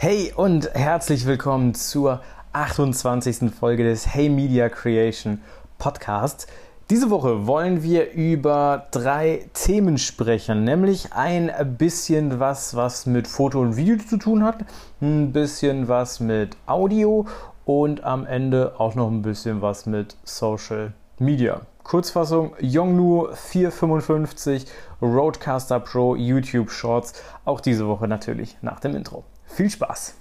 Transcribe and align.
Hey 0.00 0.32
und 0.32 0.72
herzlich 0.74 1.26
willkommen 1.26 1.74
zur 1.74 2.20
28. 2.52 3.50
Folge 3.50 3.82
des 3.82 4.06
Hey 4.06 4.28
Media 4.28 4.68
Creation 4.68 5.40
Podcasts. 5.76 6.46
Diese 6.88 7.10
Woche 7.10 7.48
wollen 7.48 7.82
wir 7.82 8.12
über 8.12 8.86
drei 8.92 9.50
Themen 9.54 9.98
sprechen, 9.98 10.62
nämlich 10.62 11.14
ein 11.14 11.50
bisschen 11.76 12.38
was, 12.38 12.76
was 12.76 13.06
mit 13.06 13.26
Foto 13.26 13.60
und 13.60 13.76
Video 13.76 13.96
zu 13.98 14.18
tun 14.18 14.44
hat, 14.44 14.58
ein 15.00 15.32
bisschen 15.32 15.88
was 15.88 16.20
mit 16.20 16.56
Audio 16.66 17.26
und 17.64 18.04
am 18.04 18.24
Ende 18.24 18.74
auch 18.78 18.94
noch 18.94 19.10
ein 19.10 19.22
bisschen 19.22 19.62
was 19.62 19.84
mit 19.86 20.16
Social 20.22 20.92
Media. 21.18 21.62
Kurzfassung 21.82 22.54
Yongnu 22.60 23.30
455 23.34 24.64
Roadcaster 25.02 25.80
Pro 25.80 26.14
YouTube 26.14 26.70
Shorts, 26.70 27.14
auch 27.44 27.60
diese 27.60 27.88
Woche 27.88 28.06
natürlich 28.06 28.56
nach 28.62 28.78
dem 28.78 28.94
Intro. 28.94 29.24
Viel 29.48 29.70
Spaß! 29.70 30.14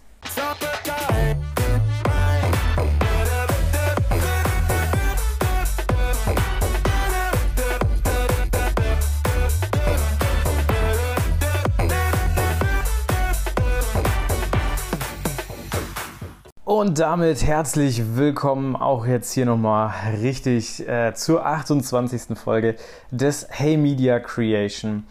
Und 16.64 17.00
damit 17.00 17.44
herzlich 17.44 18.16
willkommen 18.16 18.76
auch 18.76 19.06
jetzt 19.06 19.32
hier 19.34 19.46
nochmal 19.46 19.92
richtig 20.22 20.88
äh, 20.88 21.14
zur 21.16 21.46
28. 21.46 22.38
Folge 22.38 22.76
des 23.10 23.48
Hey 23.50 23.78
Media 23.78 24.20
Creation 24.20 25.06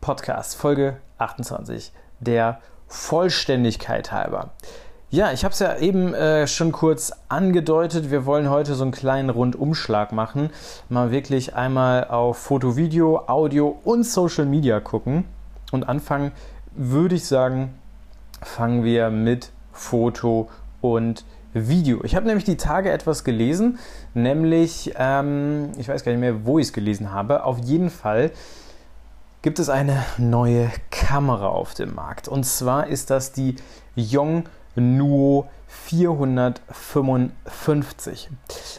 Podcast, 0.00 0.56
Folge 0.56 0.96
28, 1.18 1.92
der 2.20 2.60
Vollständigkeit 2.90 4.12
halber. 4.12 4.50
Ja, 5.10 5.32
ich 5.32 5.44
habe 5.44 5.52
es 5.52 5.60
ja 5.60 5.76
eben 5.78 6.12
äh, 6.12 6.46
schon 6.46 6.72
kurz 6.72 7.12
angedeutet. 7.28 8.10
Wir 8.10 8.26
wollen 8.26 8.50
heute 8.50 8.74
so 8.74 8.82
einen 8.82 8.92
kleinen 8.92 9.30
Rundumschlag 9.30 10.12
machen. 10.12 10.50
Mal 10.88 11.10
wirklich 11.10 11.54
einmal 11.54 12.04
auf 12.04 12.36
Foto, 12.38 12.76
Video, 12.76 13.24
Audio 13.26 13.78
und 13.84 14.04
Social 14.04 14.44
Media 14.44 14.80
gucken. 14.80 15.24
Und 15.72 15.88
anfangen 15.88 16.32
würde 16.72 17.14
ich 17.14 17.26
sagen, 17.26 17.74
fangen 18.42 18.84
wir 18.84 19.10
mit 19.10 19.50
Foto 19.72 20.48
und 20.80 21.24
Video. 21.52 22.04
Ich 22.04 22.14
habe 22.14 22.26
nämlich 22.26 22.44
die 22.44 22.56
Tage 22.56 22.92
etwas 22.92 23.24
gelesen, 23.24 23.78
nämlich, 24.14 24.94
ähm, 24.96 25.70
ich 25.78 25.88
weiß 25.88 26.04
gar 26.04 26.12
nicht 26.12 26.20
mehr, 26.20 26.44
wo 26.44 26.58
ich 26.58 26.68
es 26.68 26.72
gelesen 26.72 27.12
habe. 27.12 27.44
Auf 27.44 27.58
jeden 27.58 27.90
Fall 27.90 28.30
gibt 29.42 29.58
es 29.58 29.68
eine 29.68 30.04
neue 30.18 30.70
Kamera 30.90 31.48
auf 31.48 31.74
dem 31.74 31.94
Markt. 31.94 32.28
Und 32.28 32.44
zwar 32.44 32.86
ist 32.86 33.10
das 33.10 33.32
die 33.32 33.56
Yongnuo 33.96 35.48
455. 35.68 38.30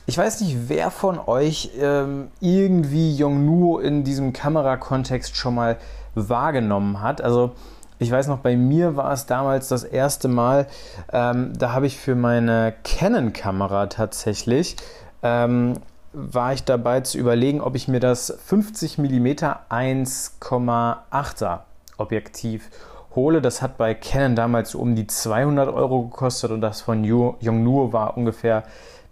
Ich 0.05 0.17
weiß 0.17 0.41
nicht, 0.41 0.69
wer 0.69 0.91
von 0.91 1.19
euch 1.19 1.71
ähm, 1.79 2.29
irgendwie 2.41 3.15
Yongnuo 3.15 3.79
in 3.79 4.03
diesem 4.03 4.33
Kamerakontext 4.33 5.35
schon 5.35 5.55
mal 5.55 5.77
wahrgenommen 6.15 7.01
hat. 7.01 7.21
Also 7.21 7.51
ich 7.97 8.11
weiß 8.11 8.27
noch, 8.27 8.39
bei 8.39 8.57
mir 8.57 8.97
war 8.97 9.13
es 9.13 9.25
damals 9.25 9.67
das 9.67 9.83
erste 9.83 10.27
Mal, 10.27 10.67
ähm, 11.13 11.53
da 11.57 11.71
habe 11.71 11.87
ich 11.87 11.97
für 11.97 12.15
meine 12.15 12.73
Canon-Kamera 12.83 13.87
tatsächlich 13.87 14.75
ähm, 15.23 15.75
war 16.13 16.53
ich 16.53 16.63
dabei 16.63 17.01
zu 17.01 17.17
überlegen, 17.17 17.61
ob 17.61 17.75
ich 17.75 17.87
mir 17.87 17.99
das 17.99 18.33
50 18.45 18.97
mm 18.97 19.27
1,8er 19.69 21.59
Objektiv 21.97 22.69
hole. 23.15 23.41
Das 23.41 23.61
hat 23.61 23.77
bei 23.77 23.93
Canon 23.93 24.35
damals 24.35 24.75
um 24.75 24.95
die 24.95 25.07
200 25.07 25.73
Euro 25.73 26.03
gekostet 26.03 26.51
und 26.51 26.61
das 26.61 26.81
von 26.81 27.03
Yongnuo 27.03 27.93
war 27.93 28.17
ungefähr 28.17 28.63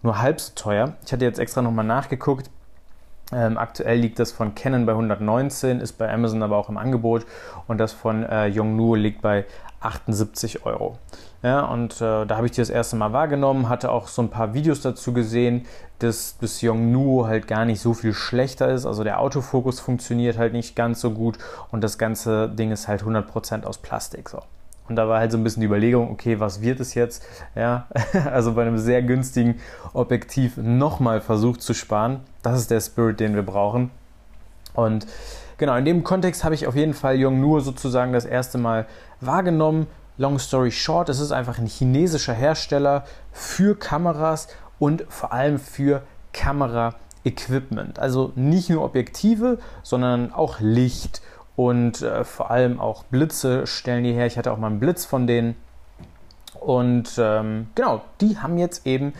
nur 0.02 0.20
halb 0.20 0.40
so 0.40 0.52
teuer. 0.54 0.94
Ich 1.04 1.12
hatte 1.12 1.24
jetzt 1.24 1.38
extra 1.38 1.62
nochmal 1.62 1.84
nachgeguckt. 1.84 2.50
Ähm, 3.32 3.58
aktuell 3.58 3.98
liegt 3.98 4.18
das 4.18 4.32
von 4.32 4.56
Canon 4.56 4.86
bei 4.86 4.92
119, 4.92 5.80
ist 5.80 5.92
bei 5.98 6.12
Amazon 6.12 6.42
aber 6.42 6.56
auch 6.56 6.68
im 6.68 6.76
Angebot 6.76 7.24
und 7.68 7.78
das 7.78 7.92
von 7.92 8.24
äh, 8.24 8.46
Yongnuo 8.48 8.96
liegt 8.96 9.22
bei 9.22 9.44
78 9.80 10.64
Euro. 10.66 10.98
Ja, 11.42 11.62
und 11.62 11.94
äh, 12.02 12.26
da 12.26 12.36
habe 12.36 12.46
ich 12.46 12.52
die 12.52 12.60
das 12.60 12.68
erste 12.68 12.96
Mal 12.96 13.12
wahrgenommen, 13.12 13.68
hatte 13.68 13.90
auch 13.90 14.08
so 14.08 14.20
ein 14.20 14.28
paar 14.28 14.52
Videos 14.52 14.82
dazu 14.82 15.12
gesehen, 15.12 15.66
dass 15.98 16.36
das 16.38 16.60
Yongnuo 16.60 17.26
halt 17.26 17.46
gar 17.46 17.64
nicht 17.64 17.80
so 17.80 17.94
viel 17.94 18.12
schlechter 18.12 18.70
ist. 18.70 18.84
Also 18.84 19.04
der 19.04 19.20
Autofokus 19.20 19.80
funktioniert 19.80 20.36
halt 20.36 20.52
nicht 20.52 20.76
ganz 20.76 21.00
so 21.00 21.10
gut 21.10 21.38
und 21.70 21.82
das 21.82 21.96
ganze 21.96 22.48
Ding 22.48 22.72
ist 22.72 22.88
halt 22.88 23.02
100% 23.02 23.64
aus 23.64 23.78
Plastik. 23.78 24.28
So. 24.28 24.40
Und 24.90 24.96
da 24.96 25.08
war 25.08 25.20
halt 25.20 25.30
so 25.30 25.38
ein 25.38 25.44
bisschen 25.44 25.60
die 25.60 25.66
Überlegung, 25.66 26.10
okay, 26.10 26.40
was 26.40 26.60
wird 26.60 26.80
es 26.80 26.94
jetzt? 26.94 27.24
Ja, 27.54 27.86
also 28.32 28.54
bei 28.54 28.62
einem 28.62 28.76
sehr 28.76 29.02
günstigen 29.02 29.60
Objektiv 29.94 30.56
nochmal 30.56 31.20
versucht 31.20 31.62
zu 31.62 31.74
sparen. 31.74 32.20
Das 32.42 32.58
ist 32.58 32.70
der 32.70 32.80
Spirit, 32.80 33.20
den 33.20 33.34
wir 33.34 33.44
brauchen. 33.44 33.90
Und 34.74 35.06
genau, 35.58 35.76
in 35.76 35.84
dem 35.84 36.02
Kontext 36.02 36.44
habe 36.44 36.54
ich 36.54 36.66
auf 36.66 36.74
jeden 36.74 36.94
Fall 36.94 37.16
Yongnuo 37.16 37.60
sozusagen 37.60 38.12
das 38.12 38.24
erste 38.24 38.58
Mal 38.58 38.86
wahrgenommen. 39.20 39.86
Long 40.18 40.38
story 40.38 40.70
short, 40.70 41.08
es 41.08 41.18
ist 41.18 41.32
einfach 41.32 41.58
ein 41.58 41.66
chinesischer 41.66 42.34
Hersteller 42.34 43.04
für 43.32 43.74
Kameras 43.78 44.48
und 44.78 45.04
vor 45.08 45.32
allem 45.32 45.58
für 45.58 46.02
Kamera-Equipment. 46.32 47.98
Also 47.98 48.32
nicht 48.34 48.68
nur 48.70 48.84
Objektive, 48.84 49.58
sondern 49.82 50.32
auch 50.32 50.60
Licht 50.60 51.22
und 51.56 52.02
äh, 52.02 52.24
vor 52.24 52.50
allem 52.50 52.80
auch 52.80 53.04
Blitze 53.04 53.66
stellen 53.66 54.04
die 54.04 54.12
her. 54.12 54.26
Ich 54.26 54.38
hatte 54.38 54.52
auch 54.52 54.58
mal 54.58 54.68
einen 54.68 54.80
Blitz 54.80 55.04
von 55.04 55.26
denen. 55.26 55.56
Und 56.58 57.14
ähm, 57.18 57.68
genau, 57.74 58.02
die 58.20 58.38
haben 58.38 58.58
jetzt 58.58 58.86
eben 58.86 59.14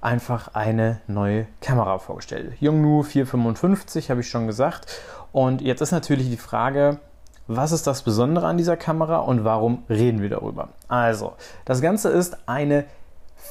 einfach 0.00 0.54
eine 0.54 1.00
neue 1.06 1.46
Kamera 1.60 1.98
vorgestellt. 1.98 2.60
Yongnuo 2.60 3.02
455 3.02 4.10
habe 4.10 4.20
ich 4.20 4.28
schon 4.28 4.46
gesagt. 4.46 4.86
Und 5.32 5.62
jetzt 5.62 5.80
ist 5.80 5.92
natürlich 5.92 6.28
die 6.28 6.36
Frage, 6.36 7.00
was 7.46 7.72
ist 7.72 7.86
das 7.86 8.02
Besondere 8.02 8.46
an 8.46 8.56
dieser 8.56 8.76
Kamera 8.76 9.18
und 9.18 9.44
warum 9.44 9.84
reden 9.88 10.22
wir 10.22 10.30
darüber? 10.30 10.68
Also, 10.88 11.34
das 11.64 11.82
Ganze 11.82 12.08
ist 12.08 12.36
eine 12.46 12.84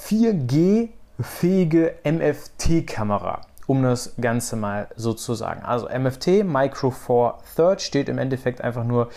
4G-fähige 0.08 1.94
MFT-Kamera, 2.04 3.42
um 3.68 3.84
das 3.84 4.16
Ganze 4.20 4.56
mal 4.56 4.88
so 4.96 5.14
zu 5.14 5.36
sagen. 5.36 5.62
Also 5.64 5.88
MFT, 5.88 6.44
Micro 6.44 6.90
Four 6.90 7.38
Third, 7.56 7.82
steht 7.82 8.10
im 8.10 8.18
Endeffekt 8.18 8.62
einfach 8.62 8.84
nur 8.84 9.10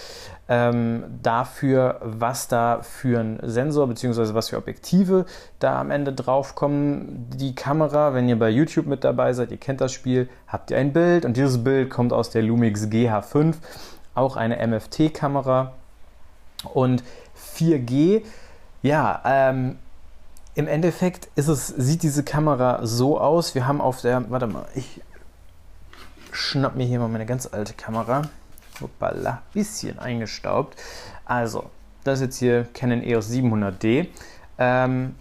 ähm, 0.49 1.05
dafür, 1.23 1.99
was 2.03 2.47
da 2.47 2.81
für 2.83 3.19
ein 3.19 3.41
Sensor 3.43 3.89
bzw. 3.89 4.35
was 4.35 4.51
für 4.51 4.59
Objektive 4.59 5.25
da 5.59 5.81
am 5.81 5.91
Ende 5.91 6.13
draufkommen. 6.13 7.27
Die 7.31 7.55
Kamera, 7.55 8.15
wenn 8.15 8.29
ihr 8.29 8.39
bei 8.39 8.51
YouTube 8.51 8.87
mit 8.87 9.03
dabei 9.03 9.33
seid, 9.33 9.51
ihr 9.51 9.57
kennt 9.57 9.81
das 9.81 9.93
Spiel, 9.93 10.29
habt 10.47 10.71
ihr 10.71 10.77
ein 10.77 10.93
Bild 10.93 11.25
und 11.25 11.37
dieses 11.37 11.65
Bild 11.65 11.91
kommt 11.91 12.13
aus 12.13 12.31
der 12.31 12.43
Lumix 12.43 12.85
GH5 12.85 13.57
auch 14.17 14.37
eine 14.37 14.65
MFT-Kamera 14.67 15.73
und 16.73 17.03
4G. 17.57 18.23
Ja, 18.83 19.23
ähm, 19.25 19.79
im 20.55 20.67
Endeffekt 20.69 21.29
ist 21.37 21.49
es, 21.49 21.67
sieht 21.67 22.03
diese 22.03 22.25
Kamera 22.25 22.87
so 22.87 23.21
aus. 23.21 23.55
Wir 23.55 23.67
haben 23.67 23.81
auf 23.81 24.01
der, 24.01 24.31
warte 24.31 24.47
mal, 24.47 24.67
ich 24.75 25.03
schnapp 26.33 26.77
mir 26.77 26.87
hier 26.87 26.99
mal 26.99 27.09
meine 27.09 27.27
ganz 27.27 27.49
alte 27.53 27.75
Kamera. 27.75 28.23
Hoppala, 28.81 29.43
bisschen 29.53 29.99
eingestaubt. 29.99 30.77
Also, 31.25 31.71
das 32.05 32.21
ist 32.21 32.25
jetzt 32.25 32.39
hier 32.39 32.67
Canon 32.75 33.03
EOS 33.03 33.31
700D. 33.31 34.09
Ähm, 34.59 35.15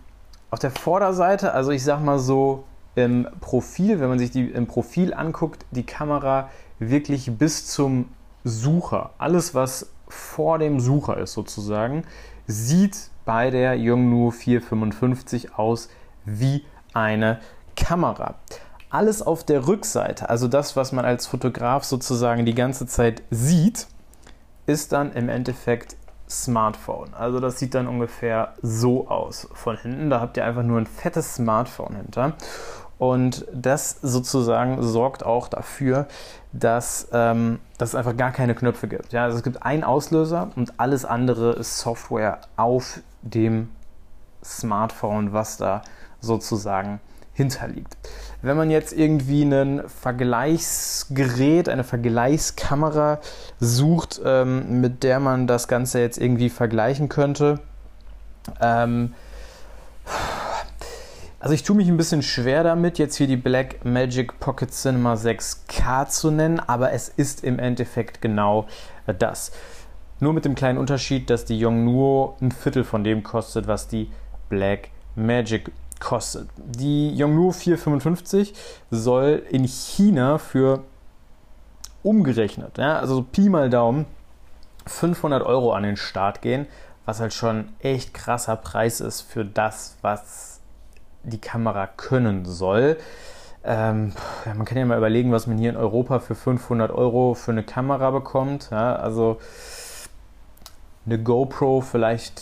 auf 0.52 0.60
der 0.60 0.72
Vorderseite, 0.72 1.54
also 1.54 1.72
ich 1.72 1.84
sag 1.84 2.00
mal 2.02 2.20
so 2.20 2.64
im 2.96 3.28
Profil, 3.42 4.00
wenn 4.00 4.10
man 4.10 4.20
sich 4.20 4.32
die 4.32 4.46
im 4.50 4.68
Profil 4.68 5.14
anguckt, 5.14 5.66
die 5.72 5.86
Kamera 5.86 6.50
wirklich 6.80 7.38
bis 7.38 7.68
zum 7.68 8.10
Sucher, 8.46 9.10
alles 9.18 9.54
was 9.54 9.90
vor 10.08 10.60
dem 10.60 10.80
Sucher 10.80 11.18
ist 11.18 11.34
sozusagen, 11.34 12.04
sieht 12.48 13.10
bei 13.26 13.50
der 13.50 13.76
Yongnuo 13.76 14.32
455 14.32 15.58
aus 15.58 15.90
wie 16.26 16.64
eine 16.94 17.40
Kamera. 17.76 18.36
Alles 18.92 19.22
auf 19.22 19.44
der 19.44 19.68
Rückseite, 19.68 20.30
also 20.30 20.48
das, 20.48 20.76
was 20.76 20.92
man 20.92 21.04
als 21.04 21.28
Fotograf 21.28 21.84
sozusagen 21.84 22.46
die 22.46 22.56
ganze 22.56 22.86
Zeit 22.86 23.24
sieht, 23.32 23.88
ist 24.68 24.92
dann 24.92 25.12
im 25.14 25.28
Endeffekt 25.28 25.98
Smartphone. 26.30 27.14
Also 27.14 27.40
das 27.40 27.60
sieht 27.60 27.76
dann 27.76 27.88
ungefähr 27.88 28.54
so 28.62 29.08
aus 29.08 29.48
von 29.54 29.78
hinten. 29.78 30.10
Da 30.10 30.22
habt 30.22 30.38
ihr 30.38 30.46
einfach 30.46 30.64
nur 30.64 30.80
ein 30.80 30.88
fettes 30.88 31.36
Smartphone 31.36 31.96
hinter. 31.96 32.34
Und 32.98 33.46
das 33.54 33.98
sozusagen 34.02 34.82
sorgt 34.82 35.26
auch 35.26 35.48
dafür, 35.48 36.08
dass, 36.54 37.10
ähm, 37.12 37.60
dass 37.78 37.90
es 37.90 37.96
einfach 37.96 38.16
gar 38.16 38.32
keine 38.32 38.56
Knöpfe 38.56 38.88
gibt. 38.88 39.12
Ja? 39.12 39.24
Also 39.26 39.38
es 39.38 39.44
gibt 39.44 39.64
einen 39.64 39.84
Auslöser 39.84 40.52
und 40.56 40.80
alles 40.80 41.04
andere 41.06 41.54
ist 41.54 41.80
Software 41.80 42.40
auf 42.56 43.00
dem 43.22 43.70
Smartphone, 44.44 45.34
was 45.34 45.58
da 45.58 45.82
sozusagen 46.22 47.00
hinterliegt. 47.34 47.98
Wenn 48.42 48.56
man 48.56 48.70
jetzt 48.72 48.94
irgendwie 48.94 49.44
ein 49.44 49.84
Vergleichsgerät, 49.90 51.68
eine 51.68 51.84
Vergleichskamera 51.84 53.20
sucht, 53.60 54.22
ähm, 54.24 54.80
mit 54.80 55.04
der 55.04 55.20
man 55.20 55.48
das 55.48 55.68
Ganze 55.68 56.00
jetzt 56.00 56.18
irgendwie 56.18 56.50
vergleichen 56.50 57.10
könnte, 57.10 57.60
Ähm, 58.62 59.16
also 61.46 61.54
ich 61.54 61.62
tue 61.62 61.76
mich 61.76 61.88
ein 61.88 61.96
bisschen 61.96 62.24
schwer 62.24 62.64
damit, 62.64 62.98
jetzt 62.98 63.18
hier 63.18 63.28
die 63.28 63.38
Black 63.38 63.86
Magic 63.86 64.40
Pocket 64.40 64.72
Cinema 64.72 65.14
6K 65.14 66.08
zu 66.08 66.32
nennen, 66.32 66.60
aber 66.60 66.92
es 66.92 67.08
ist 67.08 67.44
im 67.44 67.60
Endeffekt 67.60 68.20
genau 68.20 68.66
das. 69.20 69.52
Nur 70.20 70.34
mit 70.34 70.44
dem 70.44 70.56
kleinen 70.56 70.80
Unterschied, 70.80 71.30
dass 71.30 71.46
die 71.46 71.60
Yongnuo 71.60 72.36
ein 72.42 72.52
Viertel 72.52 72.84
von 72.84 73.04
dem 73.04 73.22
kostet, 73.22 73.68
was 73.68 73.88
die 73.88 74.10
Black 74.50 74.90
Magic 75.16 75.72
kostet. 76.00 76.50
Die 76.58 77.16
Yongnuo 77.16 77.52
455 77.52 78.56
soll 78.90 79.44
in 79.52 79.68
China 79.68 80.40
für 80.40 80.84
umgerechnet, 82.02 82.80
ja, 82.80 82.98
also 82.98 83.22
Pi 83.22 83.50
mal 83.50 83.70
Daumen, 83.70 84.08
500 84.88 85.44
Euro 85.44 85.74
an 85.74 85.84
den 85.84 85.98
Start 85.98 86.42
gehen, 86.42 86.66
was 87.06 87.20
halt 87.20 87.36
schon 87.36 87.70
echt 87.82 88.16
krasser 88.16 88.56
Preis 88.56 89.00
ist 89.00 89.22
für 89.22 89.46
das, 89.46 89.98
was 90.02 90.55
die 91.26 91.40
Kamera 91.40 91.88
können 91.88 92.46
soll. 92.46 92.98
Ähm, 93.64 94.14
man 94.46 94.66
kann 94.66 94.78
ja 94.78 94.86
mal 94.86 94.98
überlegen, 94.98 95.32
was 95.32 95.48
man 95.48 95.58
hier 95.58 95.72
in 95.72 95.78
Europa 95.78 96.20
für 96.20 96.36
500 96.36 96.92
Euro 96.92 97.34
für 97.34 97.52
eine 97.52 97.64
Kamera 97.64 98.12
bekommt. 98.12 98.70
Ja, 98.72 98.96
also 98.96 99.40
eine 101.06 101.22
GoPro 101.22 101.82
vielleicht 101.82 102.42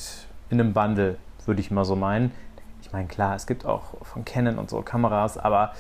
in 0.50 0.60
einem 0.60 0.74
Bundle, 0.74 1.18
würde 1.46 1.62
ich 1.62 1.72
mal 1.72 1.86
so 1.86 1.96
meinen. 1.96 2.32
Ich 2.82 2.92
meine, 2.92 3.08
klar, 3.08 3.36
es 3.36 3.48
gibt 3.48 3.66
auch 3.66 3.84
von 4.02 4.26
Canon 4.26 4.58
und 4.58 4.70
so 4.70 4.82
Kameras, 4.82 5.38
aber 5.38 5.72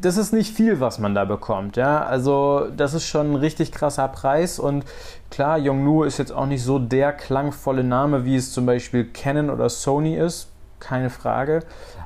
das 0.00 0.16
ist 0.18 0.32
nicht 0.32 0.54
viel, 0.54 0.80
was 0.80 0.98
man 0.98 1.14
da 1.14 1.24
bekommt. 1.24 1.76
Ja? 1.76 2.04
Also 2.04 2.68
das 2.76 2.92
ist 2.92 3.06
schon 3.06 3.32
ein 3.32 3.36
richtig 3.36 3.72
krasser 3.72 4.08
Preis 4.08 4.58
und 4.58 4.84
klar, 5.30 5.58
Yongnuo 5.58 6.04
ist 6.04 6.18
jetzt 6.18 6.32
auch 6.32 6.46
nicht 6.46 6.62
so 6.62 6.78
der 6.78 7.12
klangvolle 7.12 7.84
Name, 7.84 8.24
wie 8.24 8.36
es 8.36 8.52
zum 8.52 8.66
Beispiel 8.66 9.06
Canon 9.06 9.50
oder 9.50 9.68
Sony 9.70 10.16
ist 10.16 10.53
keine 10.84 11.10
Frage. 11.10 11.60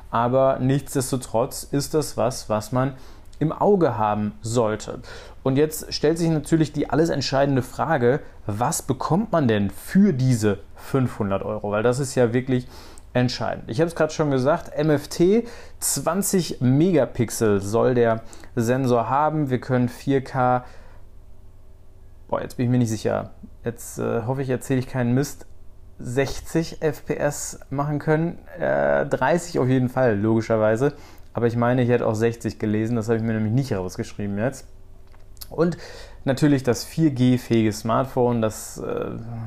Aber 0.09 0.57
nichtsdestotrotz 0.59 1.63
ist 1.63 1.93
das 1.93 2.17
was, 2.17 2.49
was 2.49 2.71
man 2.71 2.93
im 3.39 3.51
Auge 3.51 3.97
haben 3.97 4.33
sollte. 4.41 4.99
Und 5.43 5.55
jetzt 5.55 5.93
stellt 5.93 6.17
sich 6.17 6.29
natürlich 6.29 6.73
die 6.73 6.89
alles 6.89 7.09
entscheidende 7.09 7.61
Frage, 7.61 8.19
was 8.45 8.81
bekommt 8.81 9.31
man 9.31 9.47
denn 9.47 9.69
für 9.69 10.13
diese 10.13 10.59
500 10.75 11.43
Euro? 11.43 11.71
Weil 11.71 11.83
das 11.83 11.99
ist 11.99 12.15
ja 12.15 12.33
wirklich 12.33 12.67
entscheidend. 13.13 13.65
Ich 13.67 13.79
habe 13.79 13.87
es 13.87 13.95
gerade 13.95 14.13
schon 14.13 14.31
gesagt, 14.31 14.71
MFT 14.77 15.47
20 15.79 16.61
Megapixel 16.61 17.61
soll 17.61 17.95
der 17.95 18.21
Sensor 18.55 19.09
haben. 19.09 19.49
Wir 19.49 19.59
können 19.59 19.89
4K, 19.89 20.63
boah, 22.27 22.41
jetzt 22.41 22.57
bin 22.57 22.65
ich 22.65 22.71
mir 22.71 22.77
nicht 22.77 22.89
sicher. 22.89 23.31
Jetzt 23.63 23.99
äh, 23.99 24.23
hoffe 24.23 24.41
ich, 24.41 24.49
erzähle 24.49 24.79
ich 24.79 24.87
keinen 24.87 25.13
Mist. 25.13 25.45
60 25.99 26.81
FPS 26.81 27.59
machen 27.69 27.99
können. 27.99 28.39
Äh, 28.59 29.05
30 29.05 29.59
auf 29.59 29.67
jeden 29.67 29.89
Fall, 29.89 30.17
logischerweise. 30.17 30.93
Aber 31.33 31.47
ich 31.47 31.55
meine, 31.55 31.83
ich 31.83 31.89
hätte 31.89 32.07
auch 32.07 32.15
60 32.15 32.59
gelesen. 32.59 32.95
Das 32.95 33.07
habe 33.07 33.17
ich 33.17 33.23
mir 33.23 33.33
nämlich 33.33 33.53
nicht 33.53 33.73
rausgeschrieben 33.73 34.37
jetzt. 34.37 34.65
Und 35.49 35.77
natürlich 36.25 36.63
das 36.63 36.87
4G-fähige 36.87 37.71
Smartphone. 37.73 38.41
Das 38.41 38.77
äh, 38.77 39.05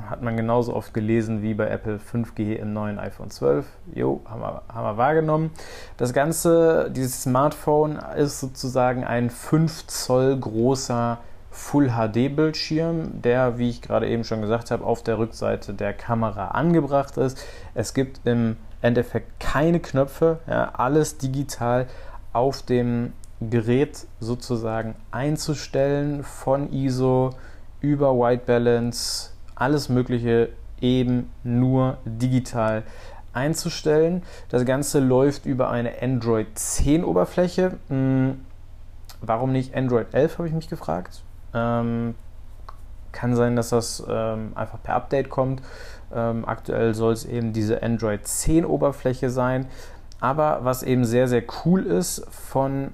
hat 0.09 0.21
man 0.21 0.37
genauso 0.37 0.75
oft 0.75 0.93
gelesen 0.93 1.41
wie 1.41 1.53
bei 1.53 1.67
Apple 1.67 1.97
5G 1.99 2.55
im 2.55 2.73
neuen 2.73 2.99
iPhone 2.99 3.29
12. 3.29 3.65
Jo, 3.93 4.21
haben 4.25 4.41
wir, 4.41 4.61
haben 4.67 4.83
wir 4.83 4.97
wahrgenommen. 4.97 5.51
Das 5.97 6.13
Ganze, 6.13 6.91
dieses 6.91 7.23
Smartphone 7.23 7.99
ist 8.17 8.39
sozusagen 8.39 9.03
ein 9.03 9.29
5 9.29 9.87
Zoll 9.87 10.39
großer 10.39 11.19
Full 11.53 11.89
HD 11.91 12.35
Bildschirm, 12.35 13.21
der, 13.21 13.59
wie 13.59 13.69
ich 13.69 13.83
gerade 13.83 14.09
eben 14.09 14.23
schon 14.23 14.41
gesagt 14.41 14.71
habe, 14.71 14.83
auf 14.83 15.03
der 15.03 15.19
Rückseite 15.19 15.75
der 15.75 15.93
Kamera 15.93 16.47
angebracht 16.49 17.15
ist. 17.17 17.37
Es 17.75 17.93
gibt 17.93 18.21
im 18.25 18.57
Endeffekt 18.81 19.39
keine 19.39 19.79
Knöpfe, 19.79 20.39
ja, 20.47 20.71
alles 20.73 21.19
digital 21.19 21.85
auf 22.33 22.63
dem 22.63 23.13
Gerät 23.39 24.07
sozusagen 24.19 24.95
einzustellen, 25.11 26.23
von 26.23 26.73
ISO 26.73 27.35
über 27.81 28.17
White 28.17 28.43
Balance, 28.47 29.29
alles 29.53 29.89
Mögliche 29.89 30.49
eben 30.81 31.29
nur 31.43 31.99
digital 32.03 32.81
einzustellen. 33.31 34.23
Das 34.49 34.65
Ganze 34.65 34.99
läuft 34.99 35.45
über 35.45 35.69
eine 35.69 36.01
Android 36.01 36.47
10 36.55 37.03
Oberfläche. 37.03 37.77
Hm, 37.89 38.43
warum 39.21 39.51
nicht 39.51 39.75
Android 39.75 40.07
11, 40.13 40.39
habe 40.39 40.47
ich 40.47 40.53
mich 40.55 40.67
gefragt. 40.67 41.21
Ähm, 41.53 42.15
kann 43.11 43.35
sein, 43.35 43.55
dass 43.55 43.69
das 43.69 44.03
ähm, 44.09 44.51
einfach 44.55 44.81
per 44.81 44.95
Update 44.95 45.29
kommt. 45.29 45.61
Ähm, 46.13 46.45
aktuell 46.45 46.93
soll 46.93 47.13
es 47.13 47.25
eben 47.25 47.53
diese 47.53 47.81
Android 47.81 48.27
10 48.27 48.65
Oberfläche 48.65 49.29
sein. 49.29 49.67
Aber 50.19 50.59
was 50.63 50.83
eben 50.83 51.05
sehr, 51.05 51.27
sehr 51.27 51.43
cool 51.65 51.85
ist 51.85 52.25
von 52.29 52.93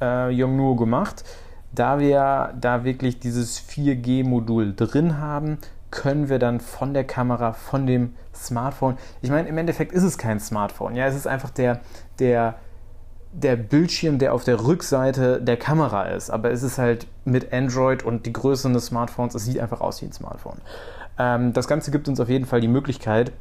äh, 0.00 0.30
Yongnuo 0.30 0.76
gemacht, 0.76 1.24
da 1.72 1.98
wir 1.98 2.54
da 2.60 2.84
wirklich 2.84 3.20
dieses 3.20 3.60
4G-Modul 3.60 4.74
drin 4.74 5.18
haben, 5.18 5.58
können 5.90 6.28
wir 6.28 6.38
dann 6.38 6.60
von 6.60 6.94
der 6.94 7.04
Kamera, 7.04 7.52
von 7.52 7.86
dem 7.86 8.14
Smartphone, 8.34 8.96
ich 9.22 9.30
meine, 9.30 9.48
im 9.48 9.58
Endeffekt 9.58 9.92
ist 9.92 10.02
es 10.02 10.18
kein 10.18 10.38
Smartphone, 10.38 10.94
ja, 10.94 11.06
es 11.06 11.16
ist 11.16 11.26
einfach 11.26 11.50
der, 11.50 11.80
der 12.18 12.56
der 13.32 13.56
Bildschirm, 13.56 14.18
der 14.18 14.34
auf 14.34 14.44
der 14.44 14.64
Rückseite 14.64 15.40
der 15.40 15.56
Kamera 15.56 16.04
ist. 16.04 16.30
Aber 16.30 16.50
es 16.50 16.62
ist 16.62 16.78
halt 16.78 17.06
mit 17.24 17.52
Android 17.52 18.02
und 18.02 18.26
die 18.26 18.32
Größe 18.32 18.70
des 18.72 18.86
Smartphones, 18.86 19.34
es 19.34 19.44
sieht 19.44 19.60
einfach 19.60 19.80
aus 19.80 20.02
wie 20.02 20.06
ein 20.06 20.12
Smartphone. 20.12 20.60
Ähm, 21.18 21.52
das 21.52 21.68
Ganze 21.68 21.90
gibt 21.90 22.08
uns 22.08 22.18
auf 22.20 22.28
jeden 22.28 22.46
Fall 22.46 22.60
die 22.60 22.68
Möglichkeit, 22.68 23.32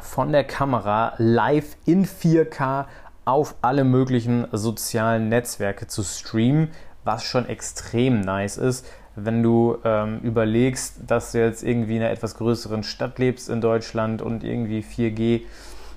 von 0.00 0.32
der 0.32 0.44
Kamera 0.44 1.14
live 1.16 1.76
in 1.86 2.06
4K 2.06 2.84
auf 3.24 3.54
alle 3.62 3.84
möglichen 3.84 4.46
sozialen 4.52 5.28
Netzwerke 5.28 5.86
zu 5.86 6.02
streamen, 6.02 6.68
was 7.04 7.24
schon 7.24 7.48
extrem 7.48 8.20
nice 8.20 8.58
ist, 8.58 8.86
wenn 9.14 9.42
du 9.42 9.78
ähm, 9.84 10.20
überlegst, 10.20 10.96
dass 11.06 11.32
du 11.32 11.38
jetzt 11.38 11.62
irgendwie 11.62 11.96
in 11.96 12.02
einer 12.02 12.10
etwas 12.10 12.36
größeren 12.36 12.82
Stadt 12.82 13.18
lebst 13.18 13.48
in 13.48 13.60
Deutschland 13.60 14.20
und 14.20 14.44
irgendwie 14.44 14.80
4G 14.80 15.42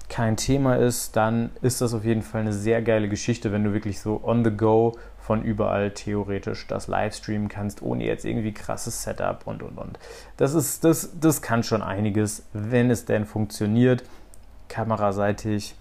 kein 0.10 0.36
Thema 0.38 0.76
ist, 0.76 1.16
dann 1.16 1.52
ist 1.62 1.82
das 1.82 1.94
auf 1.94 2.04
jeden 2.04 2.24
Fall 2.24 2.42
eine 2.42 2.54
sehr 2.54 2.82
geile 2.82 3.08
Geschichte, 3.08 3.52
wenn 3.52 3.64
du 3.64 3.74
wirklich 3.74 4.02
so 4.02 4.20
on 4.24 4.44
the 4.44 4.50
go 4.52 4.98
von 5.20 5.44
überall 5.44 5.92
theoretisch 5.92 6.66
das 6.68 6.88
Livestreamen 6.88 7.50
kannst, 7.50 7.84
ohne 7.84 8.04
jetzt 8.04 8.26
irgendwie 8.26 8.52
krasses 8.52 9.04
Setup 9.04 9.46
und 9.46 9.62
und 9.62 9.78
und. 9.78 10.00
Das 10.38 10.56
ist, 10.56 10.84
das, 10.84 11.12
das 11.20 11.44
kann 11.44 11.62
schon 11.62 11.84
einiges, 11.84 12.48
wenn 12.54 12.90
es 12.90 13.06
denn 13.06 13.26
funktioniert, 13.26 14.04
kameraseitig 14.68 15.76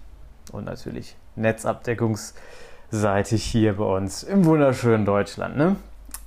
und 0.51 0.65
natürlich 0.65 1.15
netzabdeckungsseitig 1.35 3.43
hier 3.43 3.77
bei 3.77 3.85
uns 3.85 4.21
im 4.23 4.45
wunderschönen 4.45 5.05
Deutschland. 5.05 5.57
Ne? 5.57 5.77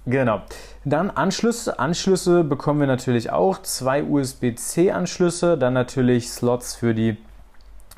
Genau. 0.06 0.42
Dann 0.84 1.10
Anschlüsse. 1.10 1.78
Anschlüsse 1.78 2.42
bekommen 2.42 2.80
wir 2.80 2.88
natürlich 2.88 3.30
auch. 3.30 3.62
Zwei 3.62 4.02
USB-C-Anschlüsse, 4.02 5.56
dann 5.56 5.74
natürlich 5.74 6.30
Slots 6.30 6.74
für 6.74 6.92
die 6.92 7.18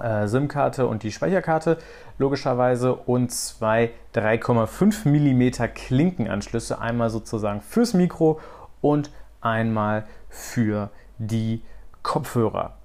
äh, 0.02 0.26
SIM-Karte 0.26 0.86
und 0.86 1.02
die 1.02 1.12
Speicherkarte 1.12 1.78
logischerweise 2.18 2.94
und 2.94 3.30
zwei 3.32 3.92
3,5 4.14 5.08
mm 5.08 5.72
Klinkenanschlüsse, 5.74 6.80
einmal 6.80 7.10
sozusagen 7.10 7.60
fürs 7.60 7.94
Mikro 7.94 8.40
und 8.80 9.10
einmal 9.40 10.06
für 10.28 10.90
die 11.18 11.62
Kopfhörer. 12.02 12.76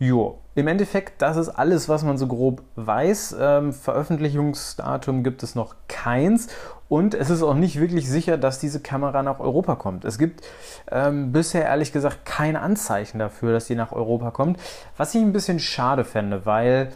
Jo, 0.00 0.38
im 0.54 0.68
Endeffekt, 0.68 1.20
das 1.22 1.36
ist 1.36 1.48
alles, 1.48 1.88
was 1.88 2.04
man 2.04 2.18
so 2.18 2.28
grob 2.28 2.62
weiß. 2.76 3.36
Ähm, 3.40 3.72
Veröffentlichungsdatum 3.72 5.24
gibt 5.24 5.42
es 5.42 5.56
noch 5.56 5.74
keins 5.88 6.48
und 6.88 7.14
es 7.14 7.30
ist 7.30 7.42
auch 7.42 7.54
nicht 7.54 7.80
wirklich 7.80 8.08
sicher, 8.08 8.38
dass 8.38 8.60
diese 8.60 8.80
Kamera 8.80 9.24
nach 9.24 9.40
Europa 9.40 9.74
kommt. 9.74 10.04
Es 10.04 10.16
gibt 10.18 10.44
ähm, 10.90 11.32
bisher 11.32 11.64
ehrlich 11.64 11.92
gesagt 11.92 12.24
kein 12.24 12.54
Anzeichen 12.54 13.18
dafür, 13.18 13.52
dass 13.52 13.66
sie 13.66 13.74
nach 13.74 13.90
Europa 13.90 14.30
kommt, 14.30 14.60
was 14.96 15.14
ich 15.16 15.20
ein 15.20 15.32
bisschen 15.32 15.58
schade 15.58 16.04
fände, 16.04 16.46
weil 16.46 16.92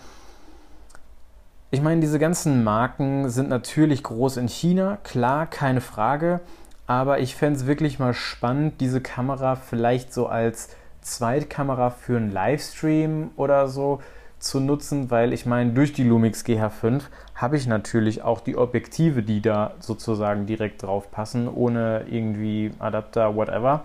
ich 1.73 1.83
meine, 1.83 2.01
diese 2.01 2.21
ganzen 2.21 2.63
Marken 2.63 3.31
sind 3.31 3.49
natürlich 3.49 4.05
groß 4.05 4.37
in 4.37 4.47
China, 4.47 4.99
klar, 5.03 5.47
keine 5.47 5.81
Frage, 5.81 6.41
aber 6.87 7.19
ich 7.19 7.35
fände 7.35 7.59
es 7.59 7.67
wirklich 7.67 7.99
mal 7.99 8.15
spannend, 8.15 8.81
diese 8.81 9.01
Kamera 9.01 9.57
vielleicht 9.57 10.13
so 10.13 10.27
als 10.27 10.69
Zweitkamera 11.03 11.91
für 11.91 12.17
einen 12.17 12.33
Livestream 12.33 13.31
oder 13.37 13.69
so 13.69 14.01
zu 14.39 14.59
nutzen, 14.59 15.11
weil 15.11 15.33
ich 15.33 15.47
meine, 15.47 15.73
durch 15.73 15.93
die 15.93 16.03
Lumix 16.03 16.45
GH5 16.45 17.03
habe 17.35 17.57
ich 17.57 17.67
natürlich 17.67 18.23
auch 18.23 18.41
die 18.41 18.57
Objektive, 18.57 19.23
die 19.23 19.41
da 19.41 19.75
sozusagen 19.79 20.47
direkt 20.47 20.83
drauf 20.83 21.11
passen, 21.11 21.49
ohne 21.49 22.05
irgendwie 22.11 22.73
Adapter, 22.79 23.37
whatever. 23.37 23.83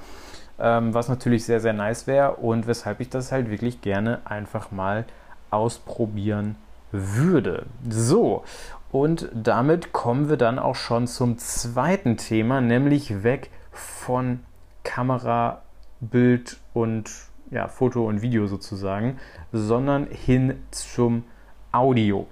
Ähm, 0.60 0.94
was 0.94 1.08
natürlich 1.08 1.46
sehr, 1.46 1.60
sehr 1.60 1.74
nice 1.74 2.08
wäre 2.08 2.38
und 2.38 2.66
weshalb 2.66 3.00
ich 3.00 3.10
das 3.10 3.32
halt 3.32 3.52
wirklich 3.52 3.82
gerne 3.82 4.22
einfach 4.26 4.72
mal 4.72 5.06
ausprobieren 5.52 6.56
würde. 6.92 7.68
So, 7.88 8.44
und 8.92 9.30
damit 9.34 9.94
kommen 9.94 10.30
wir 10.30 10.38
dann 10.38 10.58
auch 10.58 10.76
schon 10.76 11.06
zum 11.06 11.38
zweiten 11.38 12.18
Thema, 12.18 12.62
nämlich 12.62 13.24
weg 13.24 13.52
von 13.72 14.40
Kamera 14.84 15.62
Bild 16.00 16.58
und 16.82 17.12
ja, 17.52 17.68
Foto 17.68 18.06
und 18.06 18.22
Video 18.22 18.48
sozusagen, 18.48 19.18
sondern 19.52 20.08
hin 20.08 20.64
zum 20.72 21.24
Audio. 21.72 22.28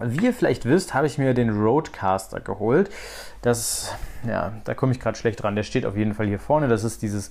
Wie 0.00 0.24
ihr 0.24 0.34
vielleicht 0.34 0.64
wisst, 0.64 0.92
habe 0.92 1.06
ich 1.06 1.18
mir 1.18 1.34
den 1.34 1.50
Roadcaster 1.50 2.40
geholt. 2.40 2.90
Das, 3.42 3.94
ja, 4.26 4.52
da 4.64 4.74
komme 4.74 4.92
ich 4.92 4.98
gerade 4.98 5.16
schlecht 5.16 5.42
dran. 5.42 5.54
Der 5.54 5.62
steht 5.62 5.86
auf 5.86 5.96
jeden 5.96 6.14
Fall 6.14 6.26
hier 6.26 6.40
vorne. 6.40 6.66
Das 6.66 6.82
ist 6.82 7.02
dieses 7.02 7.30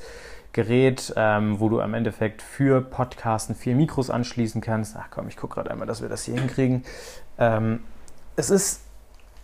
Gerät, 0.53 1.13
ähm, 1.17 1.59
wo 1.59 1.67
du 1.67 1.81
am 1.81 1.93
Endeffekt 1.93 2.41
für 2.41 2.81
Podcasten 2.81 3.55
vier 3.55 3.75
Mikros 3.75 4.09
anschließen 4.09 4.61
kannst. 4.61 4.95
Ach 4.97 5.07
komm, 5.09 5.27
ich 5.27 5.35
gucke 5.35 5.55
gerade 5.55 5.71
einmal, 5.71 5.87
dass 5.87 6.01
wir 6.01 6.09
das 6.09 6.23
hier 6.23 6.35
hinkriegen. 6.35 6.85
Ähm, 7.37 7.81
es 8.35 8.49
ist 8.49 8.81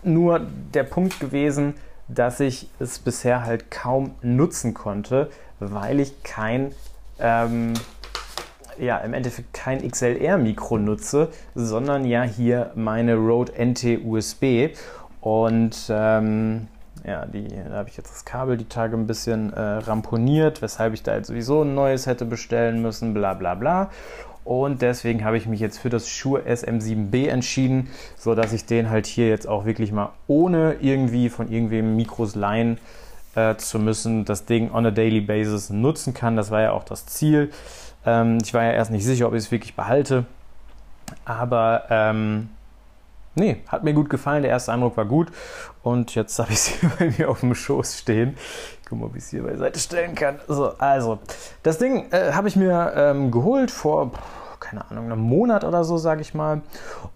nur 0.04 0.40
der 0.74 0.84
Punkt 0.84 1.20
gewesen, 1.20 1.74
dass 2.10 2.40
ich 2.40 2.70
es 2.80 3.00
bisher 3.00 3.46
halt 3.46 3.72
kaum 3.72 4.12
nutzen 4.22 4.74
konnte, 4.74 5.30
weil 5.60 6.00
ich 6.00 6.24
kein 6.24 6.72
ähm, 7.20 7.74
ja 8.80 8.98
im 8.98 9.14
Endeffekt 9.14 9.54
kein 9.54 9.88
XLR-Mikro 9.88 10.78
nutze, 10.78 11.30
sondern 11.56 12.06
ja 12.06 12.24
hier 12.24 12.72
meine 12.76 13.16
Rode 13.16 13.54
NT 13.58 14.06
USB. 14.06 14.70
Und 15.22 15.76
ähm, 15.90 16.68
ja, 17.06 17.26
die, 17.26 17.48
da 17.48 17.76
habe 17.76 17.90
ich 17.90 17.98
jetzt 17.98 18.12
das 18.12 18.26
Kabel 18.26 18.58
die 18.58 18.68
Tage 18.68 18.96
ein 18.96 19.08
bisschen 19.08 19.54
äh, 19.54 19.60
ramponiert, 19.60 20.62
weshalb 20.62 20.94
ich 20.94 21.04
da 21.04 21.16
jetzt 21.16 21.28
sowieso 21.28 21.64
ein 21.64 21.76
neues 21.76 22.08
hätte 22.08 22.26
bestellen 22.26 22.82
müssen, 22.82 23.14
bla 23.14 23.34
bla 23.34 23.56
bla. 23.56 23.90
Und 24.50 24.82
deswegen 24.82 25.24
habe 25.24 25.38
ich 25.38 25.46
mich 25.46 25.60
jetzt 25.60 25.78
für 25.78 25.92
das 25.92 26.10
Shure 26.10 26.42
SM7B 26.42 27.28
entschieden, 27.28 27.88
sodass 28.18 28.52
ich 28.52 28.66
den 28.66 28.90
halt 28.90 29.06
hier 29.06 29.30
jetzt 29.30 29.48
auch 29.48 29.66
wirklich 29.66 29.92
mal 29.92 30.10
ohne 30.26 30.78
irgendwie 30.82 31.30
von 31.30 31.52
irgendwem 31.52 31.96
Mikros 31.96 32.34
leihen 32.34 32.80
äh, 33.36 33.58
zu 33.58 33.78
müssen, 33.78 34.26
das 34.26 34.46
Ding 34.46 34.72
on 34.74 34.88
a 34.88 34.90
daily 34.90 35.22
basis 35.22 35.70
nutzen 35.70 36.16
kann. 36.16 36.36
Das 36.36 36.50
war 36.50 36.62
ja 36.62 36.72
auch 36.72 36.84
das 36.84 37.06
Ziel. 37.06 37.52
Ähm, 38.08 38.40
ich 38.42 38.52
war 38.56 38.64
ja 38.64 38.72
erst 38.72 38.90
nicht 38.90 39.06
sicher, 39.06 39.28
ob 39.28 39.36
ich 39.36 39.44
es 39.44 39.52
wirklich 39.52 39.76
behalte. 39.76 40.26
Aber 41.26 41.84
ähm, 41.92 42.50
nee, 43.36 43.58
hat 43.68 43.84
mir 43.84 43.94
gut 43.94 44.10
gefallen. 44.10 44.42
Der 44.42 44.50
erste 44.50 44.74
Eindruck 44.74 44.98
war 44.98 45.06
gut. 45.06 45.28
Und 45.84 46.16
jetzt 46.16 46.40
habe 46.40 46.54
ich 46.54 46.60
sie 46.62 46.88
bei 46.98 47.14
mir 47.16 47.30
auf 47.30 47.42
dem 47.42 47.54
Schoß 47.54 48.00
stehen. 48.00 48.36
Ich 48.82 48.90
gucke 48.90 49.02
mal, 49.02 49.06
ob 49.06 49.16
ich 49.16 49.22
es 49.22 49.30
hier 49.30 49.44
beiseite 49.44 49.80
stellen 49.80 50.16
kann. 50.16 50.40
So, 50.48 50.76
also, 50.80 51.20
das 51.62 51.78
Ding 51.78 52.08
äh, 52.10 52.32
habe 52.32 52.48
ich 52.48 52.56
mir 52.56 52.94
ähm, 52.96 53.30
geholt 53.30 53.70
vor 53.70 54.12
keine 54.70 54.90
Ahnung, 54.92 55.06
einem 55.06 55.20
Monat 55.20 55.64
oder 55.64 55.84
so, 55.84 55.98
sage 55.98 56.22
ich 56.22 56.36
mal. 56.36 56.62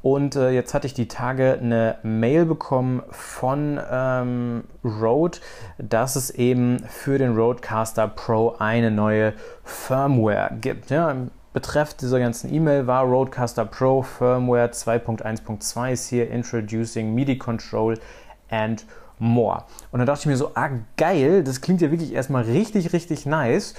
Und 0.01 0.35
äh, 0.35 0.49
jetzt 0.49 0.73
hatte 0.73 0.87
ich 0.87 0.95
die 0.95 1.07
Tage 1.07 1.59
eine 1.61 1.97
Mail 2.01 2.45
bekommen 2.45 3.03
von 3.11 3.79
ähm, 3.91 4.63
Rode, 4.83 5.37
dass 5.77 6.15
es 6.15 6.31
eben 6.31 6.83
für 6.87 7.19
den 7.19 7.35
Rodecaster 7.35 8.07
Pro 8.07 8.55
eine 8.57 8.89
neue 8.89 9.33
Firmware 9.63 10.49
gibt. 10.61 10.89
Ja, 10.89 11.15
Betreff 11.53 11.93
dieser 11.93 12.19
ganzen 12.19 12.51
E-Mail 12.51 12.87
war 12.87 13.03
Rodecaster 13.03 13.65
Pro 13.65 14.01
Firmware 14.01 14.71
2.1.2 14.71 15.91
ist 15.91 16.07
hier 16.07 16.31
Introducing 16.31 17.13
MIDI 17.13 17.37
Control 17.37 17.99
and 18.49 18.83
more. 19.19 19.65
Und 19.91 19.99
dann 19.99 20.07
dachte 20.07 20.21
ich 20.21 20.25
mir 20.25 20.37
so, 20.37 20.51
ah 20.55 20.69
geil, 20.97 21.43
das 21.43 21.61
klingt 21.61 21.81
ja 21.81 21.91
wirklich 21.91 22.13
erstmal 22.13 22.43
richtig, 22.45 22.93
richtig 22.93 23.27
nice. 23.27 23.75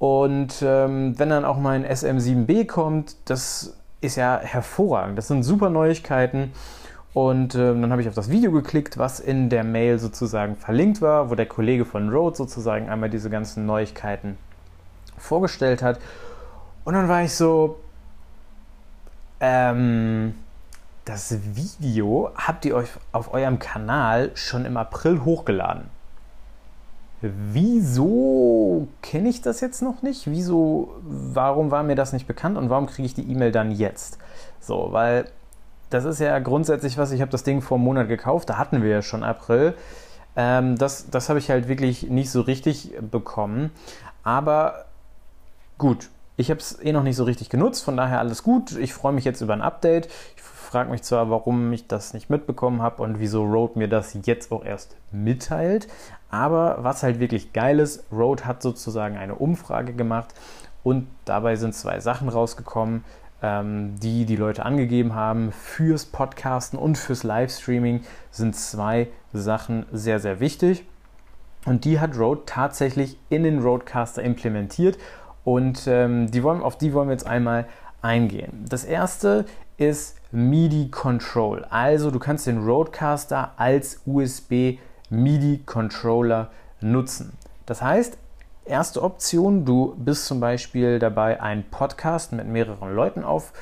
Und 0.00 0.62
ähm, 0.62 1.18
wenn 1.18 1.28
dann 1.28 1.44
auch 1.44 1.58
mein 1.58 1.84
SM7B 1.84 2.66
kommt, 2.66 3.16
das 3.26 3.76
ist 4.00 4.16
ja 4.16 4.40
hervorragend. 4.42 5.18
Das 5.18 5.28
sind 5.28 5.42
super 5.42 5.68
Neuigkeiten. 5.68 6.52
Und 7.12 7.54
ähm, 7.54 7.82
dann 7.82 7.92
habe 7.92 8.00
ich 8.00 8.08
auf 8.08 8.14
das 8.14 8.30
Video 8.30 8.50
geklickt, 8.50 8.96
was 8.96 9.20
in 9.20 9.50
der 9.50 9.62
Mail 9.62 9.98
sozusagen 9.98 10.56
verlinkt 10.56 11.02
war, 11.02 11.28
wo 11.28 11.34
der 11.34 11.44
Kollege 11.44 11.84
von 11.84 12.08
Rode 12.08 12.34
sozusagen 12.34 12.88
einmal 12.88 13.10
diese 13.10 13.28
ganzen 13.28 13.66
Neuigkeiten 13.66 14.38
vorgestellt 15.18 15.82
hat. 15.82 16.00
Und 16.86 16.94
dann 16.94 17.06
war 17.06 17.22
ich 17.22 17.34
so, 17.34 17.78
ähm, 19.38 20.34
das 21.04 21.36
Video 21.54 22.30
habt 22.36 22.64
ihr 22.64 22.74
euch 22.74 22.88
auf 23.12 23.34
eurem 23.34 23.58
Kanal 23.58 24.30
schon 24.32 24.64
im 24.64 24.78
April 24.78 25.26
hochgeladen 25.26 25.90
wieso 27.22 28.88
kenne 29.02 29.28
ich 29.28 29.42
das 29.42 29.60
jetzt 29.60 29.82
noch 29.82 30.02
nicht? 30.02 30.30
Wieso, 30.30 30.94
warum 31.02 31.70
war 31.70 31.82
mir 31.82 31.96
das 31.96 32.12
nicht 32.12 32.26
bekannt 32.26 32.56
und 32.56 32.70
warum 32.70 32.86
kriege 32.86 33.06
ich 33.06 33.14
die 33.14 33.30
E-Mail 33.30 33.52
dann 33.52 33.70
jetzt? 33.70 34.18
So, 34.60 34.88
weil 34.92 35.26
das 35.90 36.04
ist 36.04 36.20
ja 36.20 36.38
grundsätzlich 36.38 36.96
was, 36.98 37.12
ich 37.12 37.20
habe 37.20 37.30
das 37.30 37.42
Ding 37.42 37.60
vor 37.62 37.76
einem 37.76 37.84
Monat 37.84 38.08
gekauft, 38.08 38.48
da 38.48 38.58
hatten 38.58 38.82
wir 38.82 38.90
ja 38.90 39.02
schon 39.02 39.22
April. 39.22 39.74
Ähm, 40.36 40.78
das 40.78 41.10
das 41.10 41.28
habe 41.28 41.38
ich 41.38 41.50
halt 41.50 41.68
wirklich 41.68 42.08
nicht 42.08 42.30
so 42.30 42.40
richtig 42.40 42.92
bekommen. 43.10 43.70
Aber 44.22 44.86
gut, 45.78 46.08
ich 46.36 46.50
habe 46.50 46.60
es 46.60 46.80
eh 46.80 46.92
noch 46.92 47.02
nicht 47.02 47.16
so 47.16 47.24
richtig 47.24 47.50
genutzt, 47.50 47.84
von 47.84 47.96
daher 47.96 48.20
alles 48.20 48.42
gut. 48.42 48.72
Ich 48.76 48.94
freue 48.94 49.12
mich 49.12 49.24
jetzt 49.24 49.40
über 49.40 49.52
ein 49.52 49.62
Update. 49.62 50.08
Ich 50.36 50.42
frage 50.42 50.90
mich 50.90 51.02
zwar, 51.02 51.28
warum 51.30 51.72
ich 51.72 51.88
das 51.88 52.14
nicht 52.14 52.30
mitbekommen 52.30 52.80
habe 52.80 53.02
und 53.02 53.18
wieso 53.18 53.44
Rode 53.44 53.78
mir 53.78 53.88
das 53.88 54.16
jetzt 54.24 54.52
auch 54.52 54.64
erst 54.64 54.96
mitteilt. 55.10 55.88
Aber 56.30 56.78
was 56.80 57.02
halt 57.02 57.18
wirklich 57.18 57.52
geil 57.52 57.80
ist, 57.80 58.04
Rode 58.12 58.44
hat 58.44 58.62
sozusagen 58.62 59.16
eine 59.16 59.34
Umfrage 59.34 59.92
gemacht 59.92 60.34
und 60.82 61.08
dabei 61.24 61.56
sind 61.56 61.74
zwei 61.74 62.00
Sachen 62.00 62.28
rausgekommen, 62.28 63.04
ähm, 63.42 63.96
die 64.00 64.24
die 64.24 64.36
Leute 64.36 64.64
angegeben 64.64 65.14
haben. 65.14 65.52
Fürs 65.52 66.06
Podcasten 66.06 66.78
und 66.78 66.96
fürs 66.96 67.24
Livestreaming 67.24 68.02
sind 68.30 68.54
zwei 68.54 69.08
Sachen 69.32 69.86
sehr, 69.92 70.20
sehr 70.20 70.40
wichtig. 70.40 70.84
Und 71.66 71.84
die 71.84 72.00
hat 72.00 72.16
Rode 72.16 72.42
tatsächlich 72.46 73.18
in 73.28 73.42
den 73.42 73.60
Rodecaster 73.60 74.22
implementiert. 74.22 74.98
Und 75.44 75.86
ähm, 75.86 76.30
die 76.30 76.42
wollen, 76.42 76.62
auf 76.62 76.78
die 76.78 76.92
wollen 76.92 77.08
wir 77.08 77.12
jetzt 77.12 77.26
einmal 77.26 77.66
eingehen. 78.02 78.64
Das 78.68 78.84
erste 78.84 79.44
ist 79.76 80.16
MIDI 80.32 80.90
Control. 80.90 81.64
Also 81.70 82.10
du 82.10 82.18
kannst 82.18 82.46
den 82.46 82.64
Rodecaster 82.64 83.52
als 83.56 84.02
USB 84.06 84.78
MIDI-Controller 85.10 86.50
nutzen. 86.80 87.36
Das 87.66 87.82
heißt, 87.82 88.18
erste 88.64 89.02
Option, 89.02 89.64
du 89.64 89.94
bist 89.98 90.26
zum 90.26 90.40
Beispiel 90.40 90.98
dabei, 90.98 91.40
einen 91.40 91.64
Podcast 91.64 92.32
mit 92.32 92.46
mehreren 92.46 92.94
Leuten 92.94 93.24
auf, 93.24 93.52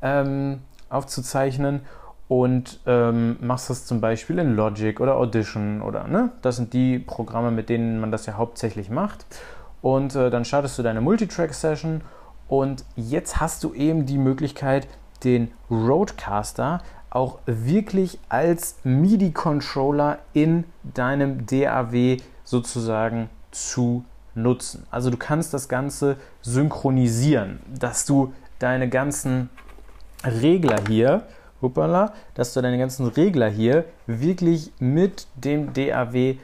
ähm, 0.00 0.60
aufzuzeichnen 0.88 1.82
und 2.28 2.80
ähm, 2.86 3.36
machst 3.40 3.68
das 3.68 3.84
zum 3.84 4.00
Beispiel 4.00 4.38
in 4.38 4.56
Logic 4.56 4.98
oder 5.00 5.16
Audition 5.16 5.82
oder 5.82 6.06
ne? 6.06 6.30
Das 6.40 6.56
sind 6.56 6.72
die 6.72 6.98
Programme, 6.98 7.50
mit 7.50 7.68
denen 7.68 8.00
man 8.00 8.10
das 8.10 8.26
ja 8.26 8.34
hauptsächlich 8.34 8.88
macht. 8.88 9.26
Und 9.82 10.14
äh, 10.14 10.30
dann 10.30 10.44
startest 10.44 10.78
du 10.78 10.82
deine 10.82 11.00
Multitrack-Session 11.00 12.02
und 12.48 12.84
jetzt 12.96 13.40
hast 13.40 13.64
du 13.64 13.74
eben 13.74 14.06
die 14.06 14.18
Möglichkeit, 14.18 14.86
den 15.24 15.52
Roadcaster 15.70 16.80
auch 17.12 17.38
wirklich 17.46 18.18
als 18.28 18.76
MIDI-Controller 18.84 20.18
in 20.32 20.64
deinem 20.82 21.46
DAW 21.46 22.16
sozusagen 22.44 23.28
zu 23.50 24.04
nutzen. 24.34 24.86
Also 24.90 25.10
du 25.10 25.18
kannst 25.18 25.52
das 25.52 25.68
Ganze 25.68 26.16
synchronisieren, 26.40 27.60
dass 27.78 28.06
du 28.06 28.32
deine 28.58 28.88
ganzen 28.88 29.50
Regler 30.24 30.78
hier, 30.88 31.24
hoppala, 31.60 32.14
dass 32.34 32.54
du 32.54 32.62
deine 32.62 32.78
ganzen 32.78 33.06
Regler 33.08 33.48
hier 33.48 33.84
wirklich 34.06 34.72
mit 34.78 35.26
dem 35.36 35.72
DAW 35.74 36.36